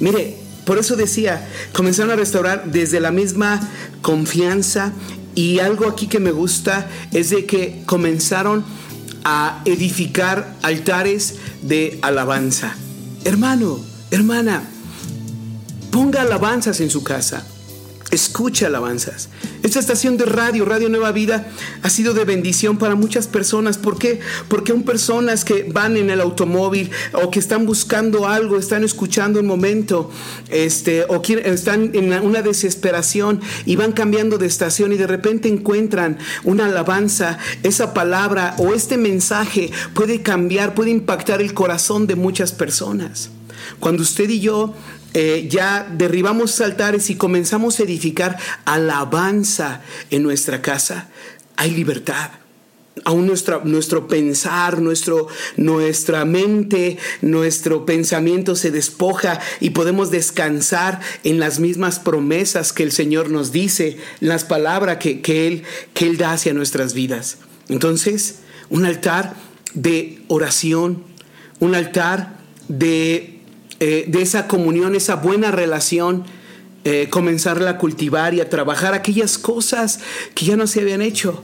[0.00, 0.35] Mire,
[0.66, 3.60] por eso decía, comenzaron a restaurar desde la misma
[4.02, 4.92] confianza
[5.36, 8.64] y algo aquí que me gusta es de que comenzaron
[9.22, 12.74] a edificar altares de alabanza.
[13.24, 13.78] Hermano,
[14.10, 14.64] hermana,
[15.92, 17.46] ponga alabanzas en su casa.
[18.10, 19.28] Escucha alabanzas.
[19.64, 21.48] Esta estación de radio, Radio Nueva Vida,
[21.82, 23.78] ha sido de bendición para muchas personas.
[23.78, 24.20] ¿Por qué?
[24.48, 29.40] Porque son personas que van en el automóvil o que están buscando algo, están escuchando
[29.40, 30.12] un momento,
[30.50, 36.18] este, o están en una desesperación y van cambiando de estación y de repente encuentran
[36.44, 42.52] una alabanza, esa palabra o este mensaje puede cambiar, puede impactar el corazón de muchas
[42.52, 43.30] personas.
[43.80, 44.74] Cuando usted y yo
[45.18, 48.36] eh, ya derribamos altares y comenzamos a edificar
[48.66, 51.08] alabanza en nuestra casa,
[51.56, 52.32] hay libertad.
[53.06, 61.60] Aún nuestro pensar, nuestro, nuestra mente, nuestro pensamiento se despoja y podemos descansar en las
[61.60, 65.62] mismas promesas que el Señor nos dice, las palabras que, que, Él,
[65.94, 67.38] que Él da hacia nuestras vidas.
[67.70, 69.34] Entonces, un altar
[69.72, 71.04] de oración,
[71.58, 72.36] un altar
[72.68, 73.35] de
[73.80, 76.24] eh, de esa comunión, esa buena relación,
[76.84, 80.00] eh, comenzarla a cultivar y a trabajar aquellas cosas
[80.34, 81.42] que ya no se habían hecho.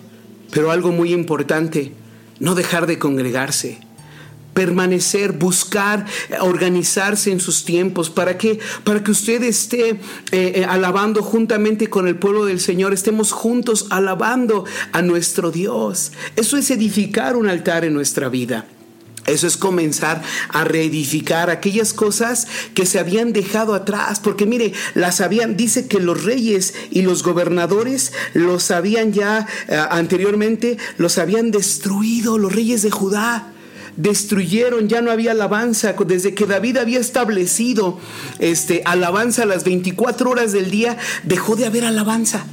[0.50, 1.92] Pero algo muy importante,
[2.38, 3.80] no dejar de congregarse
[4.54, 6.06] permanecer, buscar,
[6.40, 8.10] organizarse en sus tiempos.
[8.10, 9.98] ¿Para que Para que usted esté
[10.30, 16.12] eh, alabando juntamente con el pueblo del Señor, estemos juntos alabando a nuestro Dios.
[16.36, 18.66] Eso es edificar un altar en nuestra vida.
[19.26, 25.20] Eso es comenzar a reedificar aquellas cosas que se habían dejado atrás, porque mire, las
[25.20, 31.52] habían, dice que los reyes y los gobernadores los habían ya eh, anteriormente, los habían
[31.52, 33.52] destruido, los reyes de Judá
[33.96, 37.98] destruyeron, ya no había alabanza, desde que David había establecido
[38.38, 42.46] este alabanza a las 24 horas del día, dejó de haber alabanza.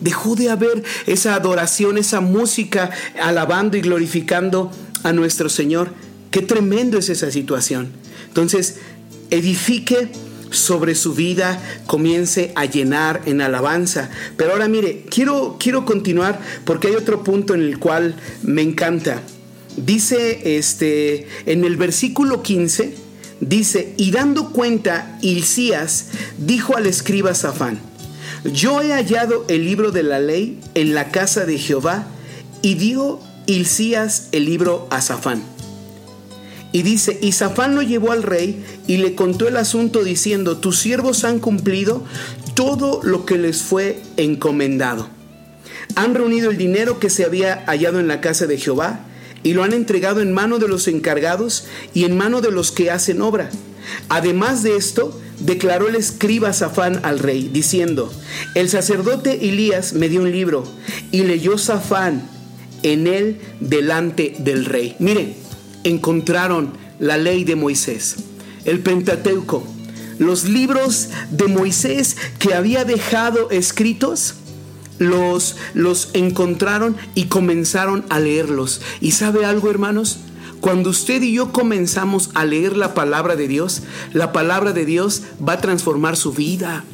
[0.00, 2.90] Dejó de haber esa adoración, esa música
[3.20, 4.70] alabando y glorificando
[5.02, 5.90] a nuestro Señor.
[6.30, 7.92] Qué tremendo es esa situación.
[8.28, 8.76] Entonces,
[9.30, 10.10] edifique
[10.50, 14.10] sobre su vida, comience a llenar en alabanza.
[14.36, 19.22] Pero ahora mire, quiero, quiero continuar porque hay otro punto en el cual me encanta.
[19.76, 22.94] Dice este, en el versículo 15,
[23.40, 26.06] dice, y dando cuenta, Hilcías
[26.38, 27.78] dijo al escriba Safán,
[28.52, 32.06] yo he hallado el libro de la ley en la casa de Jehová,
[32.62, 35.00] y dio El libro a.
[36.72, 40.78] Y dice, y Safán lo llevó al rey y le contó el asunto diciendo, tus
[40.78, 42.02] siervos han cumplido
[42.54, 45.08] todo lo que les fue encomendado.
[45.94, 49.00] Han reunido el dinero que se había hallado en la casa de Jehová
[49.44, 52.90] y lo han entregado en mano de los encargados y en mano de los que
[52.90, 53.48] hacen obra.
[54.08, 58.12] Además de esto, declaró el escriba Safán al rey, diciendo,
[58.56, 60.64] el sacerdote Elías me dio un libro
[61.12, 62.35] y leyó Safán
[62.92, 64.96] en él delante del rey.
[64.98, 65.34] Miren,
[65.84, 68.16] encontraron la ley de Moisés,
[68.64, 69.66] el Pentateuco,
[70.18, 74.34] los libros de Moisés que había dejado escritos
[74.98, 78.80] los, los encontraron y comenzaron a leerlos.
[79.00, 80.20] ¿Y sabe algo, hermanos?
[80.60, 83.82] Cuando usted y yo comenzamos a leer la palabra de Dios,
[84.12, 86.84] la palabra de Dios va a transformar su vida,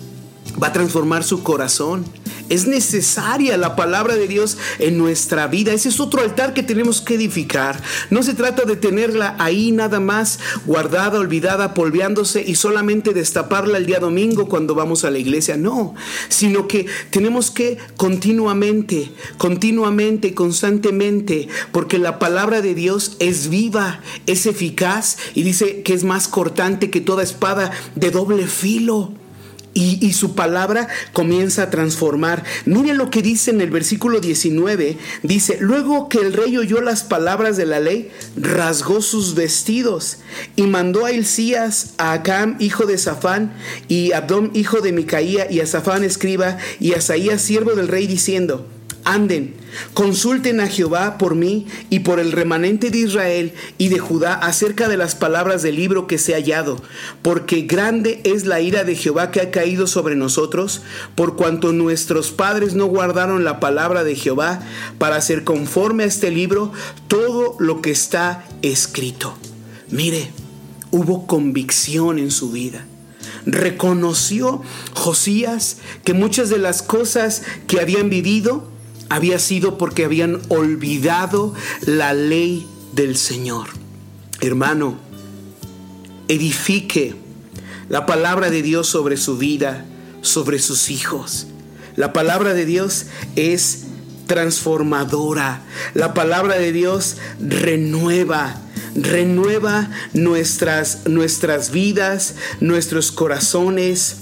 [0.60, 2.04] va a transformar su corazón.
[2.52, 5.72] Es necesaria la palabra de Dios en nuestra vida.
[5.72, 7.82] Ese es otro altar que tenemos que edificar.
[8.10, 13.86] No se trata de tenerla ahí nada más guardada, olvidada, polveándose y solamente destaparla el
[13.86, 15.56] día domingo cuando vamos a la iglesia.
[15.56, 15.94] No,
[16.28, 24.44] sino que tenemos que continuamente, continuamente, constantemente, porque la palabra de Dios es viva, es
[24.44, 29.21] eficaz y dice que es más cortante que toda espada de doble filo.
[29.74, 32.44] Y, su palabra comienza a transformar.
[32.66, 34.98] Miren lo que dice en el versículo 19.
[35.22, 40.18] Dice, luego que el rey oyó las palabras de la ley, rasgó sus vestidos
[40.56, 43.54] y mandó a Hilcías, a Acam, hijo de Safán,
[43.88, 47.88] y a Abdom, hijo de Micaía, y a Safán, escriba, y a Saías, siervo del
[47.88, 48.66] rey, diciendo,
[49.04, 49.54] anden,
[49.94, 54.88] consulten a Jehová por mí y por el remanente de Israel y de Judá acerca
[54.88, 56.80] de las palabras del libro que se ha hallado,
[57.22, 60.82] porque grande es la ira de Jehová que ha caído sobre nosotros,
[61.14, 64.60] por cuanto nuestros padres no guardaron la palabra de Jehová
[64.98, 66.72] para hacer conforme a este libro
[67.08, 69.36] todo lo que está escrito.
[69.90, 70.30] Mire,
[70.90, 72.86] hubo convicción en su vida
[73.46, 74.62] reconoció
[74.94, 78.71] Josías que muchas de las cosas que habían vivido
[79.12, 81.52] había sido porque habían olvidado
[81.84, 83.68] la ley del Señor.
[84.40, 84.96] Hermano,
[86.28, 87.14] edifique
[87.90, 89.84] la palabra de Dios sobre su vida,
[90.22, 91.46] sobre sus hijos.
[91.94, 93.04] La palabra de Dios
[93.36, 93.84] es
[94.26, 95.60] transformadora.
[95.92, 98.62] La palabra de Dios renueva,
[98.94, 104.21] renueva nuestras, nuestras vidas, nuestros corazones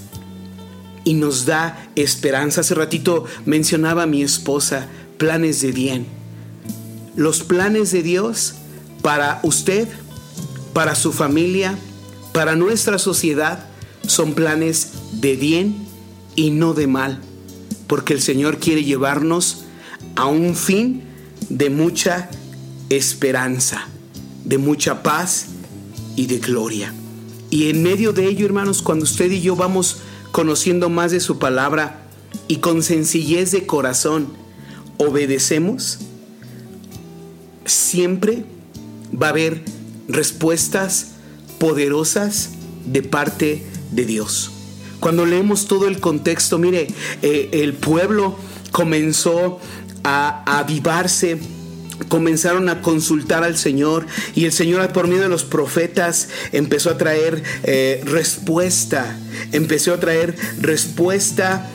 [1.05, 2.61] y nos da esperanza.
[2.61, 4.88] Hace ratito mencionaba a mi esposa
[5.18, 6.07] planes de bien.
[7.16, 8.55] Los planes de Dios
[9.03, 9.88] para usted,
[10.72, 11.76] para su familia,
[12.32, 13.66] para nuestra sociedad,
[14.07, 15.86] son planes de bien
[16.36, 17.20] y no de mal,
[17.86, 19.64] porque el Señor quiere llevarnos
[20.16, 21.03] a un fin
[21.48, 22.30] de mucha
[22.88, 23.88] esperanza,
[24.44, 25.46] de mucha paz
[26.16, 26.94] y de gloria.
[27.51, 29.98] Y en medio de ello, hermanos, cuando usted y yo vamos
[30.32, 32.02] conociendo más de su palabra
[32.48, 34.28] y con sencillez de corazón
[34.98, 35.98] obedecemos,
[37.64, 38.44] siempre
[39.10, 39.62] va a haber
[40.08, 41.12] respuestas
[41.58, 42.50] poderosas
[42.84, 44.50] de parte de Dios.
[45.00, 46.88] Cuando leemos todo el contexto, mire,
[47.22, 48.36] eh, el pueblo
[48.70, 49.58] comenzó
[50.04, 51.38] a, avivarse
[52.09, 56.98] comenzaron a consultar al Señor y el Señor por medio de los profetas empezó a
[56.98, 59.16] traer eh, respuesta,
[59.53, 61.68] empezó a traer respuesta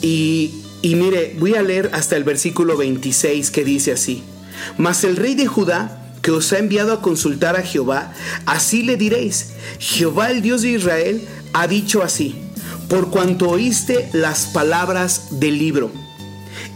[0.00, 4.22] y, y mire, voy a leer hasta el versículo 26 que dice así,
[4.78, 8.12] mas el rey de Judá que os ha enviado a consultar a Jehová,
[8.46, 12.36] así le diréis, Jehová el Dios de Israel ha dicho así,
[12.88, 15.90] por cuanto oíste las palabras del libro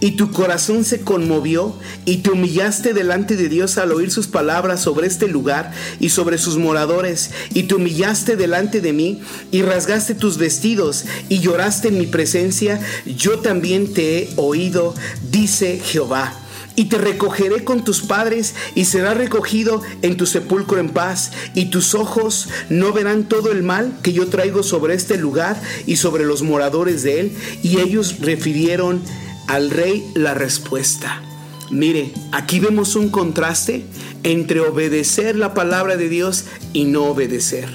[0.00, 1.74] y tu corazón se conmovió
[2.04, 6.38] y te humillaste delante de Dios al oír sus palabras sobre este lugar y sobre
[6.38, 9.20] sus moradores, y te humillaste delante de mí
[9.50, 14.94] y rasgaste tus vestidos y lloraste en mi presencia, yo también te he oído,
[15.30, 16.42] dice Jehová
[16.76, 21.66] y te recogeré con tus padres y será recogido en tu sepulcro en paz y
[21.66, 26.24] tus ojos no verán todo el mal que yo traigo sobre este lugar y sobre
[26.24, 27.32] los moradores de él.
[27.62, 29.00] Y ellos refirieron
[29.46, 31.22] al rey la respuesta.
[31.70, 33.84] Mire, aquí vemos un contraste
[34.22, 37.68] entre obedecer la palabra de Dios y no obedecer.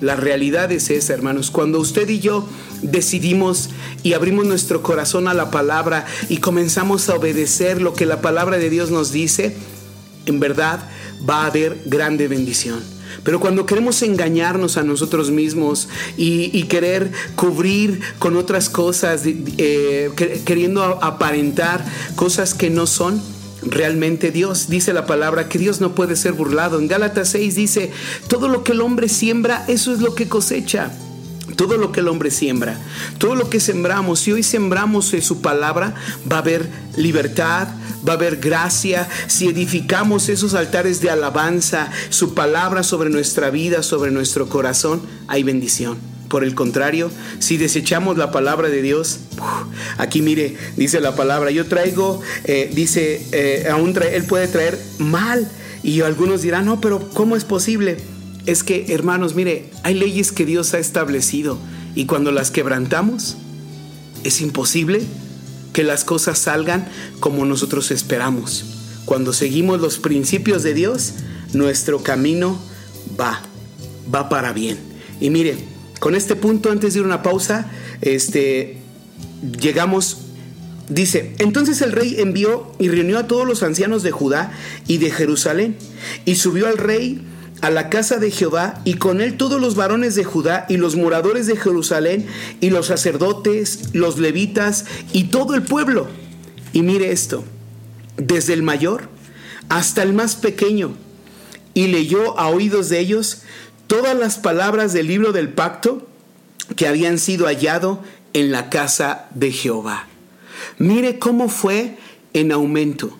[0.00, 1.50] La realidad es esa, hermanos.
[1.50, 2.46] Cuando usted y yo
[2.82, 3.70] decidimos
[4.02, 8.58] y abrimos nuestro corazón a la palabra y comenzamos a obedecer lo que la palabra
[8.58, 9.56] de Dios nos dice,
[10.26, 10.80] en verdad
[11.28, 12.80] va a haber grande bendición.
[13.24, 20.10] Pero cuando queremos engañarnos a nosotros mismos y, querer cubrir con otras cosas, eh,
[20.44, 21.84] queriendo aparentar
[22.16, 23.22] cosas que no son,
[23.62, 24.68] realmente Dios.
[24.68, 26.78] Dice la palabra que Dios no puede ser burlado.
[26.78, 27.92] En Gálatas 6 dice,
[28.28, 30.90] todo lo que el hombre siembra, eso es lo que cosecha.
[31.56, 32.78] Todo lo que el hombre siembra,
[33.18, 35.94] todo lo que sembramos, si hoy sembramos su palabra,
[36.30, 37.68] va a haber libertad,
[38.06, 39.08] va a haber gracia.
[39.26, 45.42] Si edificamos esos altares de alabanza, su palabra sobre nuestra vida, sobre nuestro corazón, hay
[45.42, 45.98] bendición.
[46.28, 49.20] Por el contrario, si desechamos la palabra de Dios,
[49.98, 55.48] aquí mire, dice la palabra, yo traigo, eh, dice, eh, aún él puede traer mal.
[55.82, 57.98] Y algunos dirán, no, pero ¿cómo es posible?
[58.46, 61.58] Es que, hermanos, mire, hay leyes que Dios ha establecido
[61.94, 63.36] y cuando las quebrantamos,
[64.24, 65.02] es imposible
[65.72, 66.88] que las cosas salgan
[67.20, 68.64] como nosotros esperamos.
[69.04, 71.14] Cuando seguimos los principios de Dios,
[71.52, 72.58] nuestro camino
[73.20, 73.42] va,
[74.12, 74.78] va para bien.
[75.20, 75.56] Y mire,
[76.00, 77.70] con este punto, antes de ir a una pausa,
[78.00, 78.78] este,
[79.60, 80.18] llegamos
[80.88, 84.52] Dice, entonces el rey envió y reunió a todos los ancianos de Judá
[84.86, 85.76] y de Jerusalén,
[86.26, 87.22] y subió al rey
[87.60, 90.96] a la casa de Jehová y con él todos los varones de Judá y los
[90.96, 92.26] moradores de Jerusalén
[92.60, 96.08] y los sacerdotes, los levitas y todo el pueblo.
[96.72, 97.44] Y mire esto,
[98.16, 99.08] desde el mayor
[99.68, 100.94] hasta el más pequeño,
[101.72, 103.42] y leyó a oídos de ellos
[103.86, 106.06] todas las palabras del libro del pacto
[106.76, 108.02] que habían sido hallado
[108.32, 110.06] en la casa de Jehová.
[110.78, 111.96] Mire cómo fue
[112.32, 113.16] en aumento.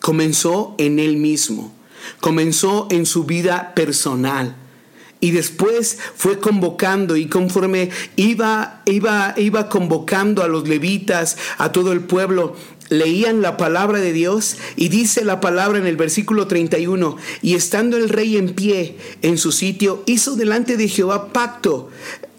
[0.00, 1.72] Comenzó en él mismo
[2.20, 4.56] Comenzó en su vida personal.
[5.20, 11.92] Y después fue convocando y conforme iba, iba, iba convocando a los levitas, a todo
[11.92, 12.56] el pueblo,
[12.92, 17.96] leían la palabra de Dios y dice la palabra en el versículo 31, y estando
[17.96, 21.90] el rey en pie en su sitio, hizo delante de Jehová pacto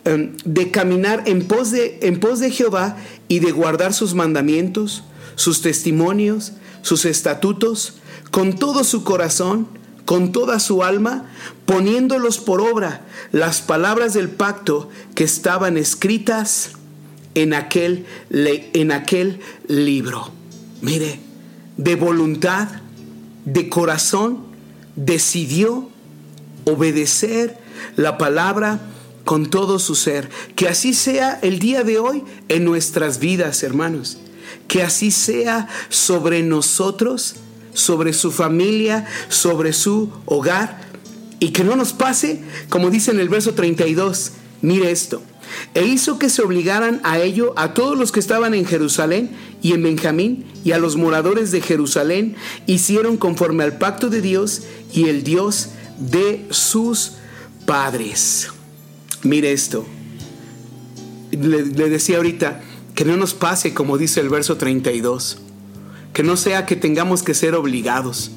[0.05, 2.97] em, de caminar en pos de, en pos de Jehová
[3.27, 5.03] y de guardar sus mandamientos,
[5.35, 7.95] sus testimonios, sus estatutos,
[8.33, 9.67] con todo su corazón,
[10.05, 11.29] con toda su alma,
[11.67, 16.71] poniéndolos por obra las palabras del pacto que estaban escritas
[17.35, 20.31] en aquel, en aquel libro.
[20.81, 21.19] Mire,
[21.77, 22.69] de voluntad,
[23.45, 24.39] de corazón,
[24.95, 25.91] decidió
[26.65, 27.59] obedecer
[27.97, 28.79] la palabra
[29.25, 30.27] con todo su ser.
[30.55, 34.17] Que así sea el día de hoy en nuestras vidas, hermanos.
[34.67, 37.35] Que así sea sobre nosotros
[37.73, 40.81] sobre su familia, sobre su hogar.
[41.39, 45.21] Y que no nos pase, como dice en el verso 32, mire esto.
[45.73, 49.73] E hizo que se obligaran a ello a todos los que estaban en Jerusalén y
[49.73, 54.63] en Benjamín y a los moradores de Jerusalén, hicieron conforme al pacto de Dios
[54.93, 57.13] y el Dios de sus
[57.65, 58.49] padres.
[59.23, 59.85] Mire esto.
[61.31, 62.61] Le, decía ahorita
[62.93, 65.39] que no nos pase como dice el verso 32
[66.13, 68.31] que no sea que tengamos que ser obligados,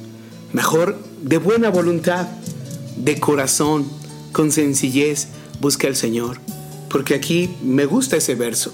[0.52, 2.26] mejor de buena voluntad,
[2.96, 3.86] de corazón,
[4.32, 5.28] con sencillez,
[5.60, 6.38] busque al Señor.
[6.88, 8.72] Porque aquí me gusta ese verso,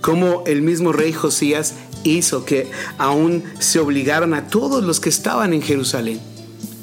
[0.00, 1.74] como el mismo rey Josías
[2.04, 6.20] hizo que aún se obligaran a todos los que estaban en Jerusalén.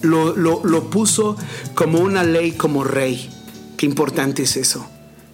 [0.02, 1.36] Lo, lo puso
[1.74, 3.30] como una ley, como rey.
[3.78, 4.86] Qué importante es eso.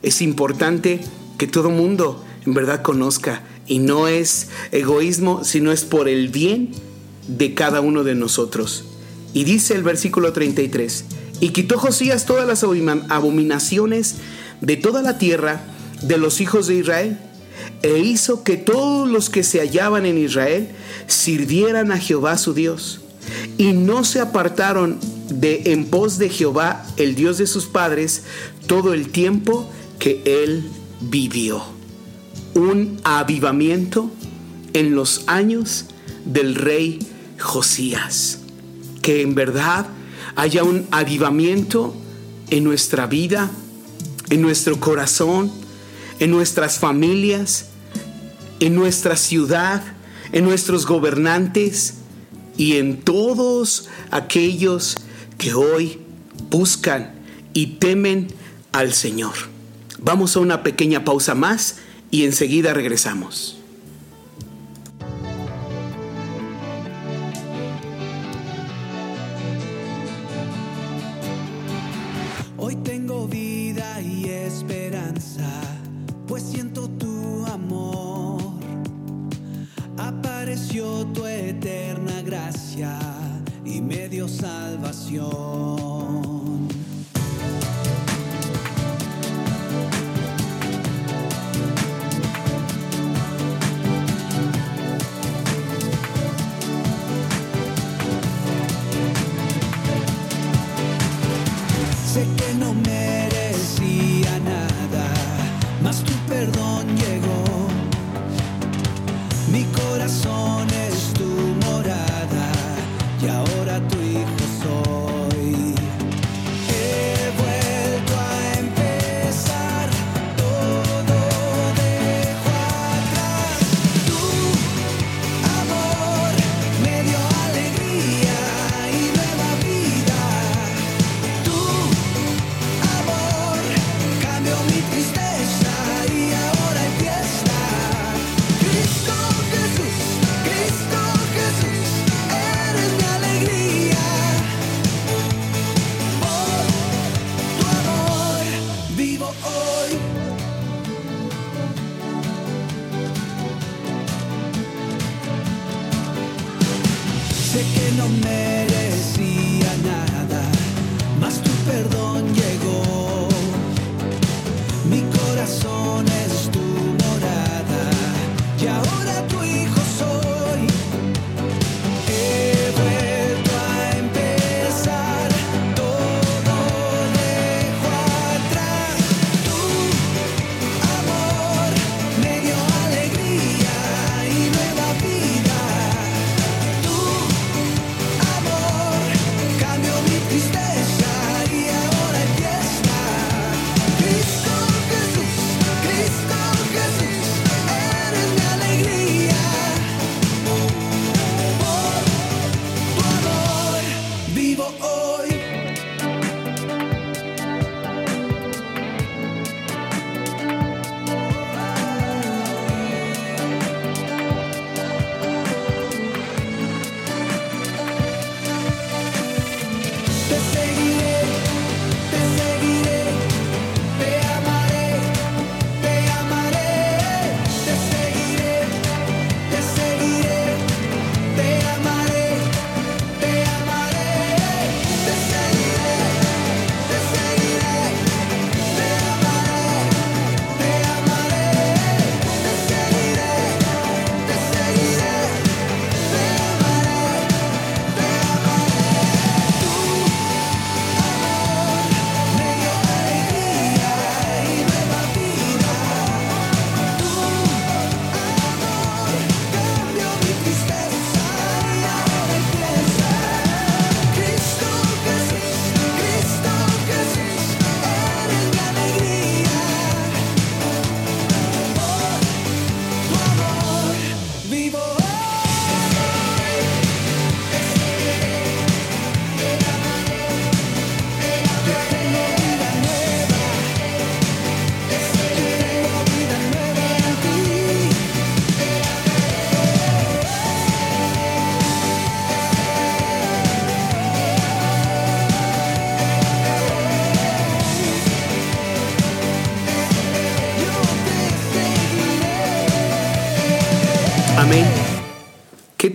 [0.01, 1.01] Es importante
[1.37, 6.71] que todo mundo en verdad conozca y no es egoísmo, sino es por el bien
[7.29, 8.83] de cada uno de nosotros.
[9.33, 11.05] Y dice el versículo 33,
[11.39, 14.15] y quitó Josías todas las abominaciones
[14.59, 15.63] de toda la tierra
[16.01, 17.17] de los hijos de Israel,
[17.81, 20.67] e hizo que todos los que se hallaban en Israel
[21.07, 22.99] sirvieran a Jehová su Dios,
[23.57, 24.99] y no se apartaron
[25.29, 28.23] de en pos de Jehová, el Dios de sus padres,
[28.67, 30.65] todo el tiempo que él
[30.99, 31.79] vivió
[32.53, 34.11] un avivamiento
[34.73, 35.85] en los años
[36.25, 36.99] del rey
[37.39, 38.39] Josías.
[39.01, 39.87] Que en verdad
[40.35, 41.95] haya un avivamiento
[42.49, 43.49] en nuestra vida,
[44.29, 45.51] en nuestro corazón,
[46.19, 47.67] en nuestras familias,
[48.59, 49.83] en nuestra ciudad,
[50.31, 51.95] en nuestros gobernantes
[52.57, 54.95] y en todos aquellos
[55.37, 55.99] que hoy
[56.49, 57.13] buscan
[57.53, 58.27] y temen
[58.71, 59.33] al Señor.
[59.99, 61.77] Vamos a una pequeña pausa más
[62.11, 63.57] y enseguida regresamos.
[72.57, 75.49] Hoy tengo vida y esperanza,
[76.27, 78.41] pues siento tu amor.
[79.97, 82.99] Apareció tu eterna gracia
[83.65, 86.10] y me dio salvación.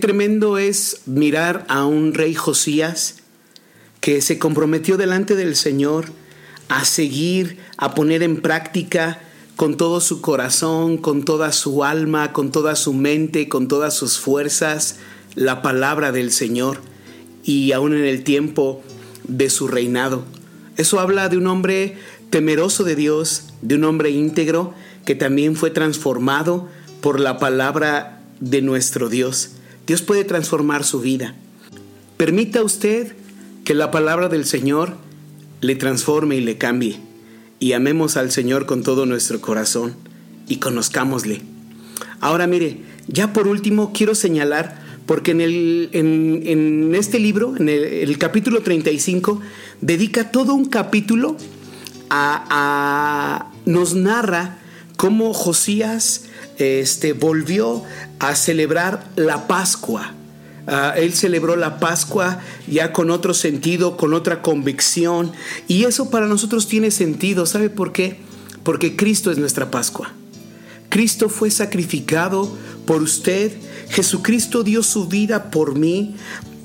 [0.07, 3.17] Tremendo es mirar a un rey Josías
[3.99, 6.05] que se comprometió delante del Señor
[6.69, 9.19] a seguir, a poner en práctica
[9.57, 14.17] con todo su corazón, con toda su alma, con toda su mente, con todas sus
[14.17, 14.95] fuerzas,
[15.35, 16.79] la palabra del Señor
[17.43, 18.81] y aún en el tiempo
[19.27, 20.23] de su reinado.
[20.77, 21.97] Eso habla de un hombre
[22.29, 26.69] temeroso de Dios, de un hombre íntegro que también fue transformado
[27.01, 29.56] por la palabra de nuestro Dios.
[29.87, 31.33] Dios puede transformar su vida.
[32.17, 33.15] Permita usted
[33.63, 34.97] que la palabra del Señor
[35.61, 36.99] le transforme y le cambie.
[37.59, 39.95] Y amemos al Señor con todo nuestro corazón
[40.45, 41.41] y conozcámosle.
[42.19, 47.69] Ahora mire, ya por último quiero señalar, porque en, el, en, en este libro, en
[47.69, 49.39] el, el, capítulo 35,
[49.79, 51.37] dedica todo un capítulo
[52.09, 54.59] a, a nos narra
[54.97, 56.26] cómo Josías
[56.57, 57.83] este, volvió
[58.19, 60.13] a celebrar la Pascua.
[60.67, 65.31] Ah, él celebró la Pascua ya con otro sentido, con otra convicción.
[65.67, 67.45] Y eso para nosotros tiene sentido.
[67.45, 68.19] ¿Sabe por qué?
[68.63, 70.11] Porque Cristo es nuestra Pascua.
[70.89, 72.51] Cristo fue sacrificado
[72.85, 73.51] por usted.
[73.89, 76.15] Jesucristo dio su vida por mí.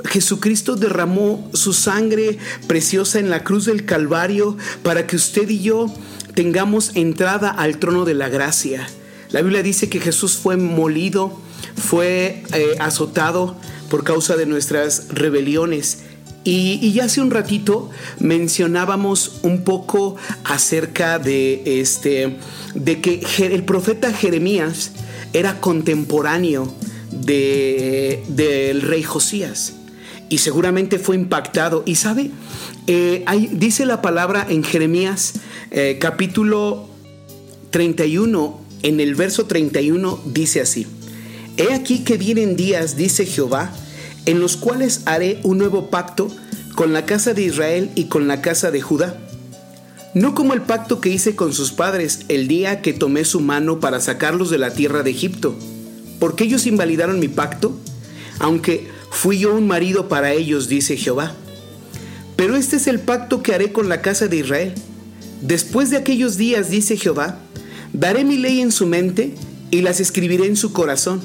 [0.05, 5.93] Jesucristo derramó su sangre preciosa en la cruz del Calvario para que usted y yo
[6.35, 8.89] tengamos entrada al trono de la gracia.
[9.33, 11.39] La Biblia dice que Jesús fue molido,
[11.75, 13.57] fue eh, azotado
[13.91, 16.05] por causa de nuestras rebeliones.
[16.45, 22.37] Y, y, ya hace un ratito mencionábamos un poco acerca de este
[22.75, 24.91] de que el profeta Jeremías
[25.33, 26.73] era contemporáneo
[27.13, 29.75] de, del rey Josías
[30.29, 31.83] y seguramente fue impactado.
[31.87, 32.31] Y sabe,
[32.87, 35.35] eh, dice la palabra en Jeremías
[35.71, 36.89] eh, capítulo
[37.71, 40.87] 31, en el verso 31 dice así,
[41.57, 43.73] He aquí que vienen días, dice Jehová,
[44.27, 46.29] en los cuales haré un nuevo pacto
[46.75, 49.19] con la casa de Israel y con la casa de Judá.
[50.15, 53.81] No como el pacto que hice con sus padres el día que tomé su mano
[53.81, 55.55] para sacarlos de la tierra de Egipto,
[56.19, 57.77] porque ellos invalidaron mi pacto,
[58.39, 61.35] aunque Fui yo un marido para ellos, dice Jehová.
[62.35, 64.75] Pero este es el pacto que haré con la casa de Israel.
[65.43, 67.39] Después de aquellos días, dice Jehová,
[67.93, 69.35] daré mi ley en su mente
[69.71, 71.21] y las escribiré en su corazón.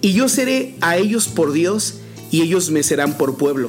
[0.00, 1.94] Y yo seré a ellos por Dios
[2.30, 3.68] y ellos me serán por pueblo.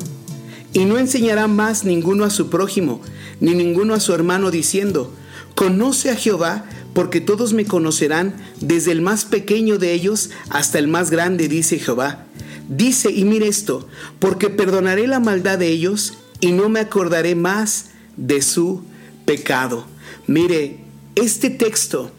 [0.73, 3.01] Y no enseñará más ninguno a su prójimo,
[3.39, 5.13] ni ninguno a su hermano, diciendo,
[5.55, 10.87] Conoce a Jehová, porque todos me conocerán, desde el más pequeño de ellos hasta el
[10.87, 12.25] más grande, dice Jehová
[12.67, 13.87] Dice, y mire esto,
[14.19, 18.83] porque perdonaré la maldad de ellos y no me acordaré más de su
[19.25, 19.85] pecado.
[20.25, 20.79] Mire,
[21.15, 22.11] este texto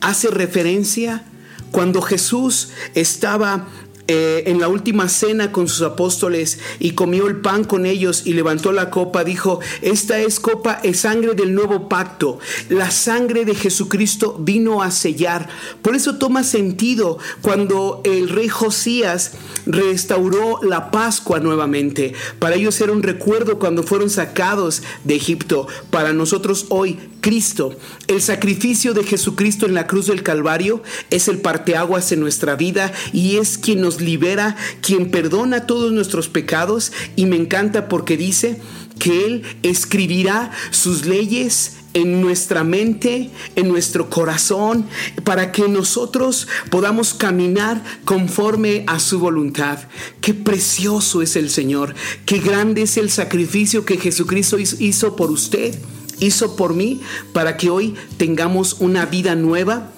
[0.00, 1.24] hace referencia
[1.70, 3.68] cuando Jesús estaba
[4.12, 8.32] eh, en la última cena con sus apóstoles y comió el pan con ellos y
[8.32, 12.40] levantó la copa, dijo, esta es copa, es sangre del nuevo pacto.
[12.68, 15.48] La sangre de Jesucristo vino a sellar.
[15.80, 19.34] Por eso toma sentido cuando el rey Josías
[19.64, 22.12] restauró la Pascua nuevamente.
[22.40, 25.68] Para ellos era un recuerdo cuando fueron sacados de Egipto.
[25.90, 27.76] Para nosotros hoy, Cristo,
[28.08, 32.92] el sacrificio de Jesucristo en la cruz del Calvario es el parteaguas en nuestra vida
[33.12, 38.60] y es quien nos libera, quien perdona todos nuestros pecados y me encanta porque dice
[38.98, 44.86] que Él escribirá sus leyes en nuestra mente, en nuestro corazón,
[45.24, 49.78] para que nosotros podamos caminar conforme a su voluntad.
[50.20, 51.94] Qué precioso es el Señor,
[52.26, 55.76] qué grande es el sacrificio que Jesucristo hizo por usted,
[56.20, 57.00] hizo por mí,
[57.32, 59.90] para que hoy tengamos una vida nueva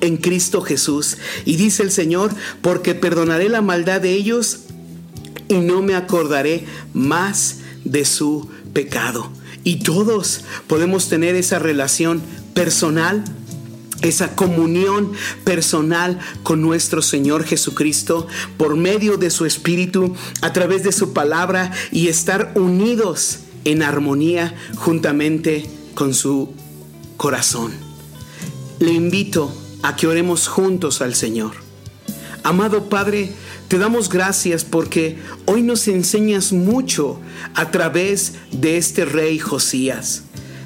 [0.00, 1.18] en Cristo Jesús.
[1.44, 4.60] Y dice el Señor, porque perdonaré la maldad de ellos
[5.48, 9.30] y no me acordaré más de su pecado.
[9.64, 12.22] Y todos podemos tener esa relación
[12.54, 13.24] personal
[14.02, 15.12] esa comunión
[15.44, 18.26] personal con nuestro Señor Jesucristo
[18.56, 24.54] por medio de su Espíritu, a través de su palabra y estar unidos en armonía
[24.76, 26.52] juntamente con su
[27.16, 27.72] corazón.
[28.78, 31.52] Le invito a que oremos juntos al Señor.
[32.42, 33.32] Amado Padre,
[33.68, 37.18] te damos gracias porque hoy nos enseñas mucho
[37.54, 40.22] a través de este rey Josías.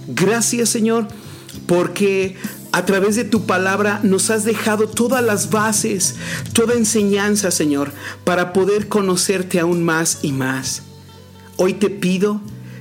[0.06, 1.08] Gracias Señor
[1.66, 2.36] porque
[2.72, 6.16] a través de tu palabra nos has dejado todas las bases,
[6.52, 7.92] toda enseñanza Señor,
[8.24, 10.82] para poder conocerte aún más y más.
[11.56, 12.40] Hoy te pido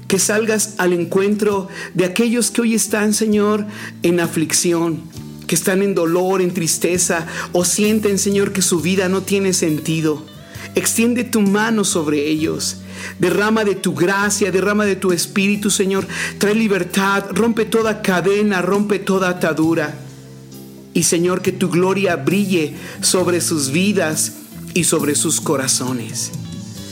[0.09, 3.65] que salgas al encuentro de aquellos que hoy están, Señor,
[4.01, 5.03] en aflicción,
[5.49, 10.23] que están en dolor, en tristeza o sienten, Señor, que su vida no tiene sentido.
[10.75, 12.77] Extiende tu mano sobre ellos.
[13.17, 16.07] Derrama de tu gracia, derrama de tu espíritu, Señor.
[16.37, 19.97] Trae libertad, rompe toda cadena, rompe toda atadura.
[20.93, 24.33] Y Señor, que tu gloria brille sobre sus vidas
[24.75, 26.29] y sobre sus corazones.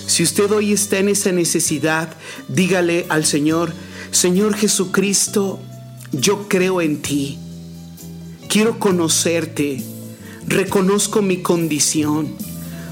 [0.08, 2.10] Si usted hoy está en esa necesidad,
[2.48, 3.72] dígale al Señor,
[4.10, 5.60] Señor Jesucristo,
[6.12, 7.38] yo creo en ti.
[8.58, 9.84] Quiero conocerte.
[10.48, 12.34] Reconozco mi condición.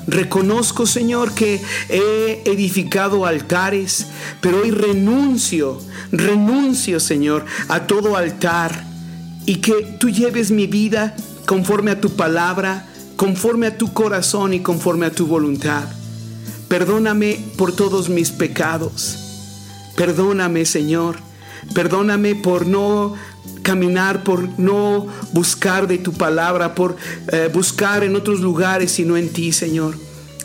[0.05, 1.59] Reconozco, Señor, que
[1.89, 4.05] he edificado altares,
[4.41, 8.85] pero hoy renuncio, renuncio, Señor, a todo altar
[9.47, 11.15] y que tú lleves mi vida
[11.47, 12.85] conforme a tu palabra,
[13.15, 15.85] conforme a tu corazón y conforme a tu voluntad.
[16.67, 19.17] Perdóname por todos mis pecados.
[19.95, 21.15] Perdóname, Señor.
[21.73, 23.15] Perdóname por no
[23.61, 26.95] caminar, por no buscar de tu palabra, por
[27.31, 29.97] eh, buscar en otros lugares sino en ti, Señor.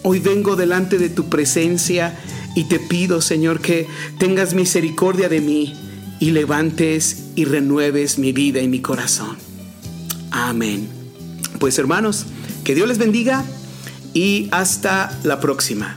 [0.03, 2.19] Hoy vengo delante de tu presencia
[2.57, 3.87] y te pido, Señor, que
[4.19, 5.75] tengas misericordia de mí
[6.19, 9.37] y levantes y renueves mi vida y mi corazón.
[10.31, 10.89] Amén.
[11.59, 12.27] Pues hermanos,
[12.65, 13.45] que Dios les bendiga
[14.15, 15.97] y hasta la próxima.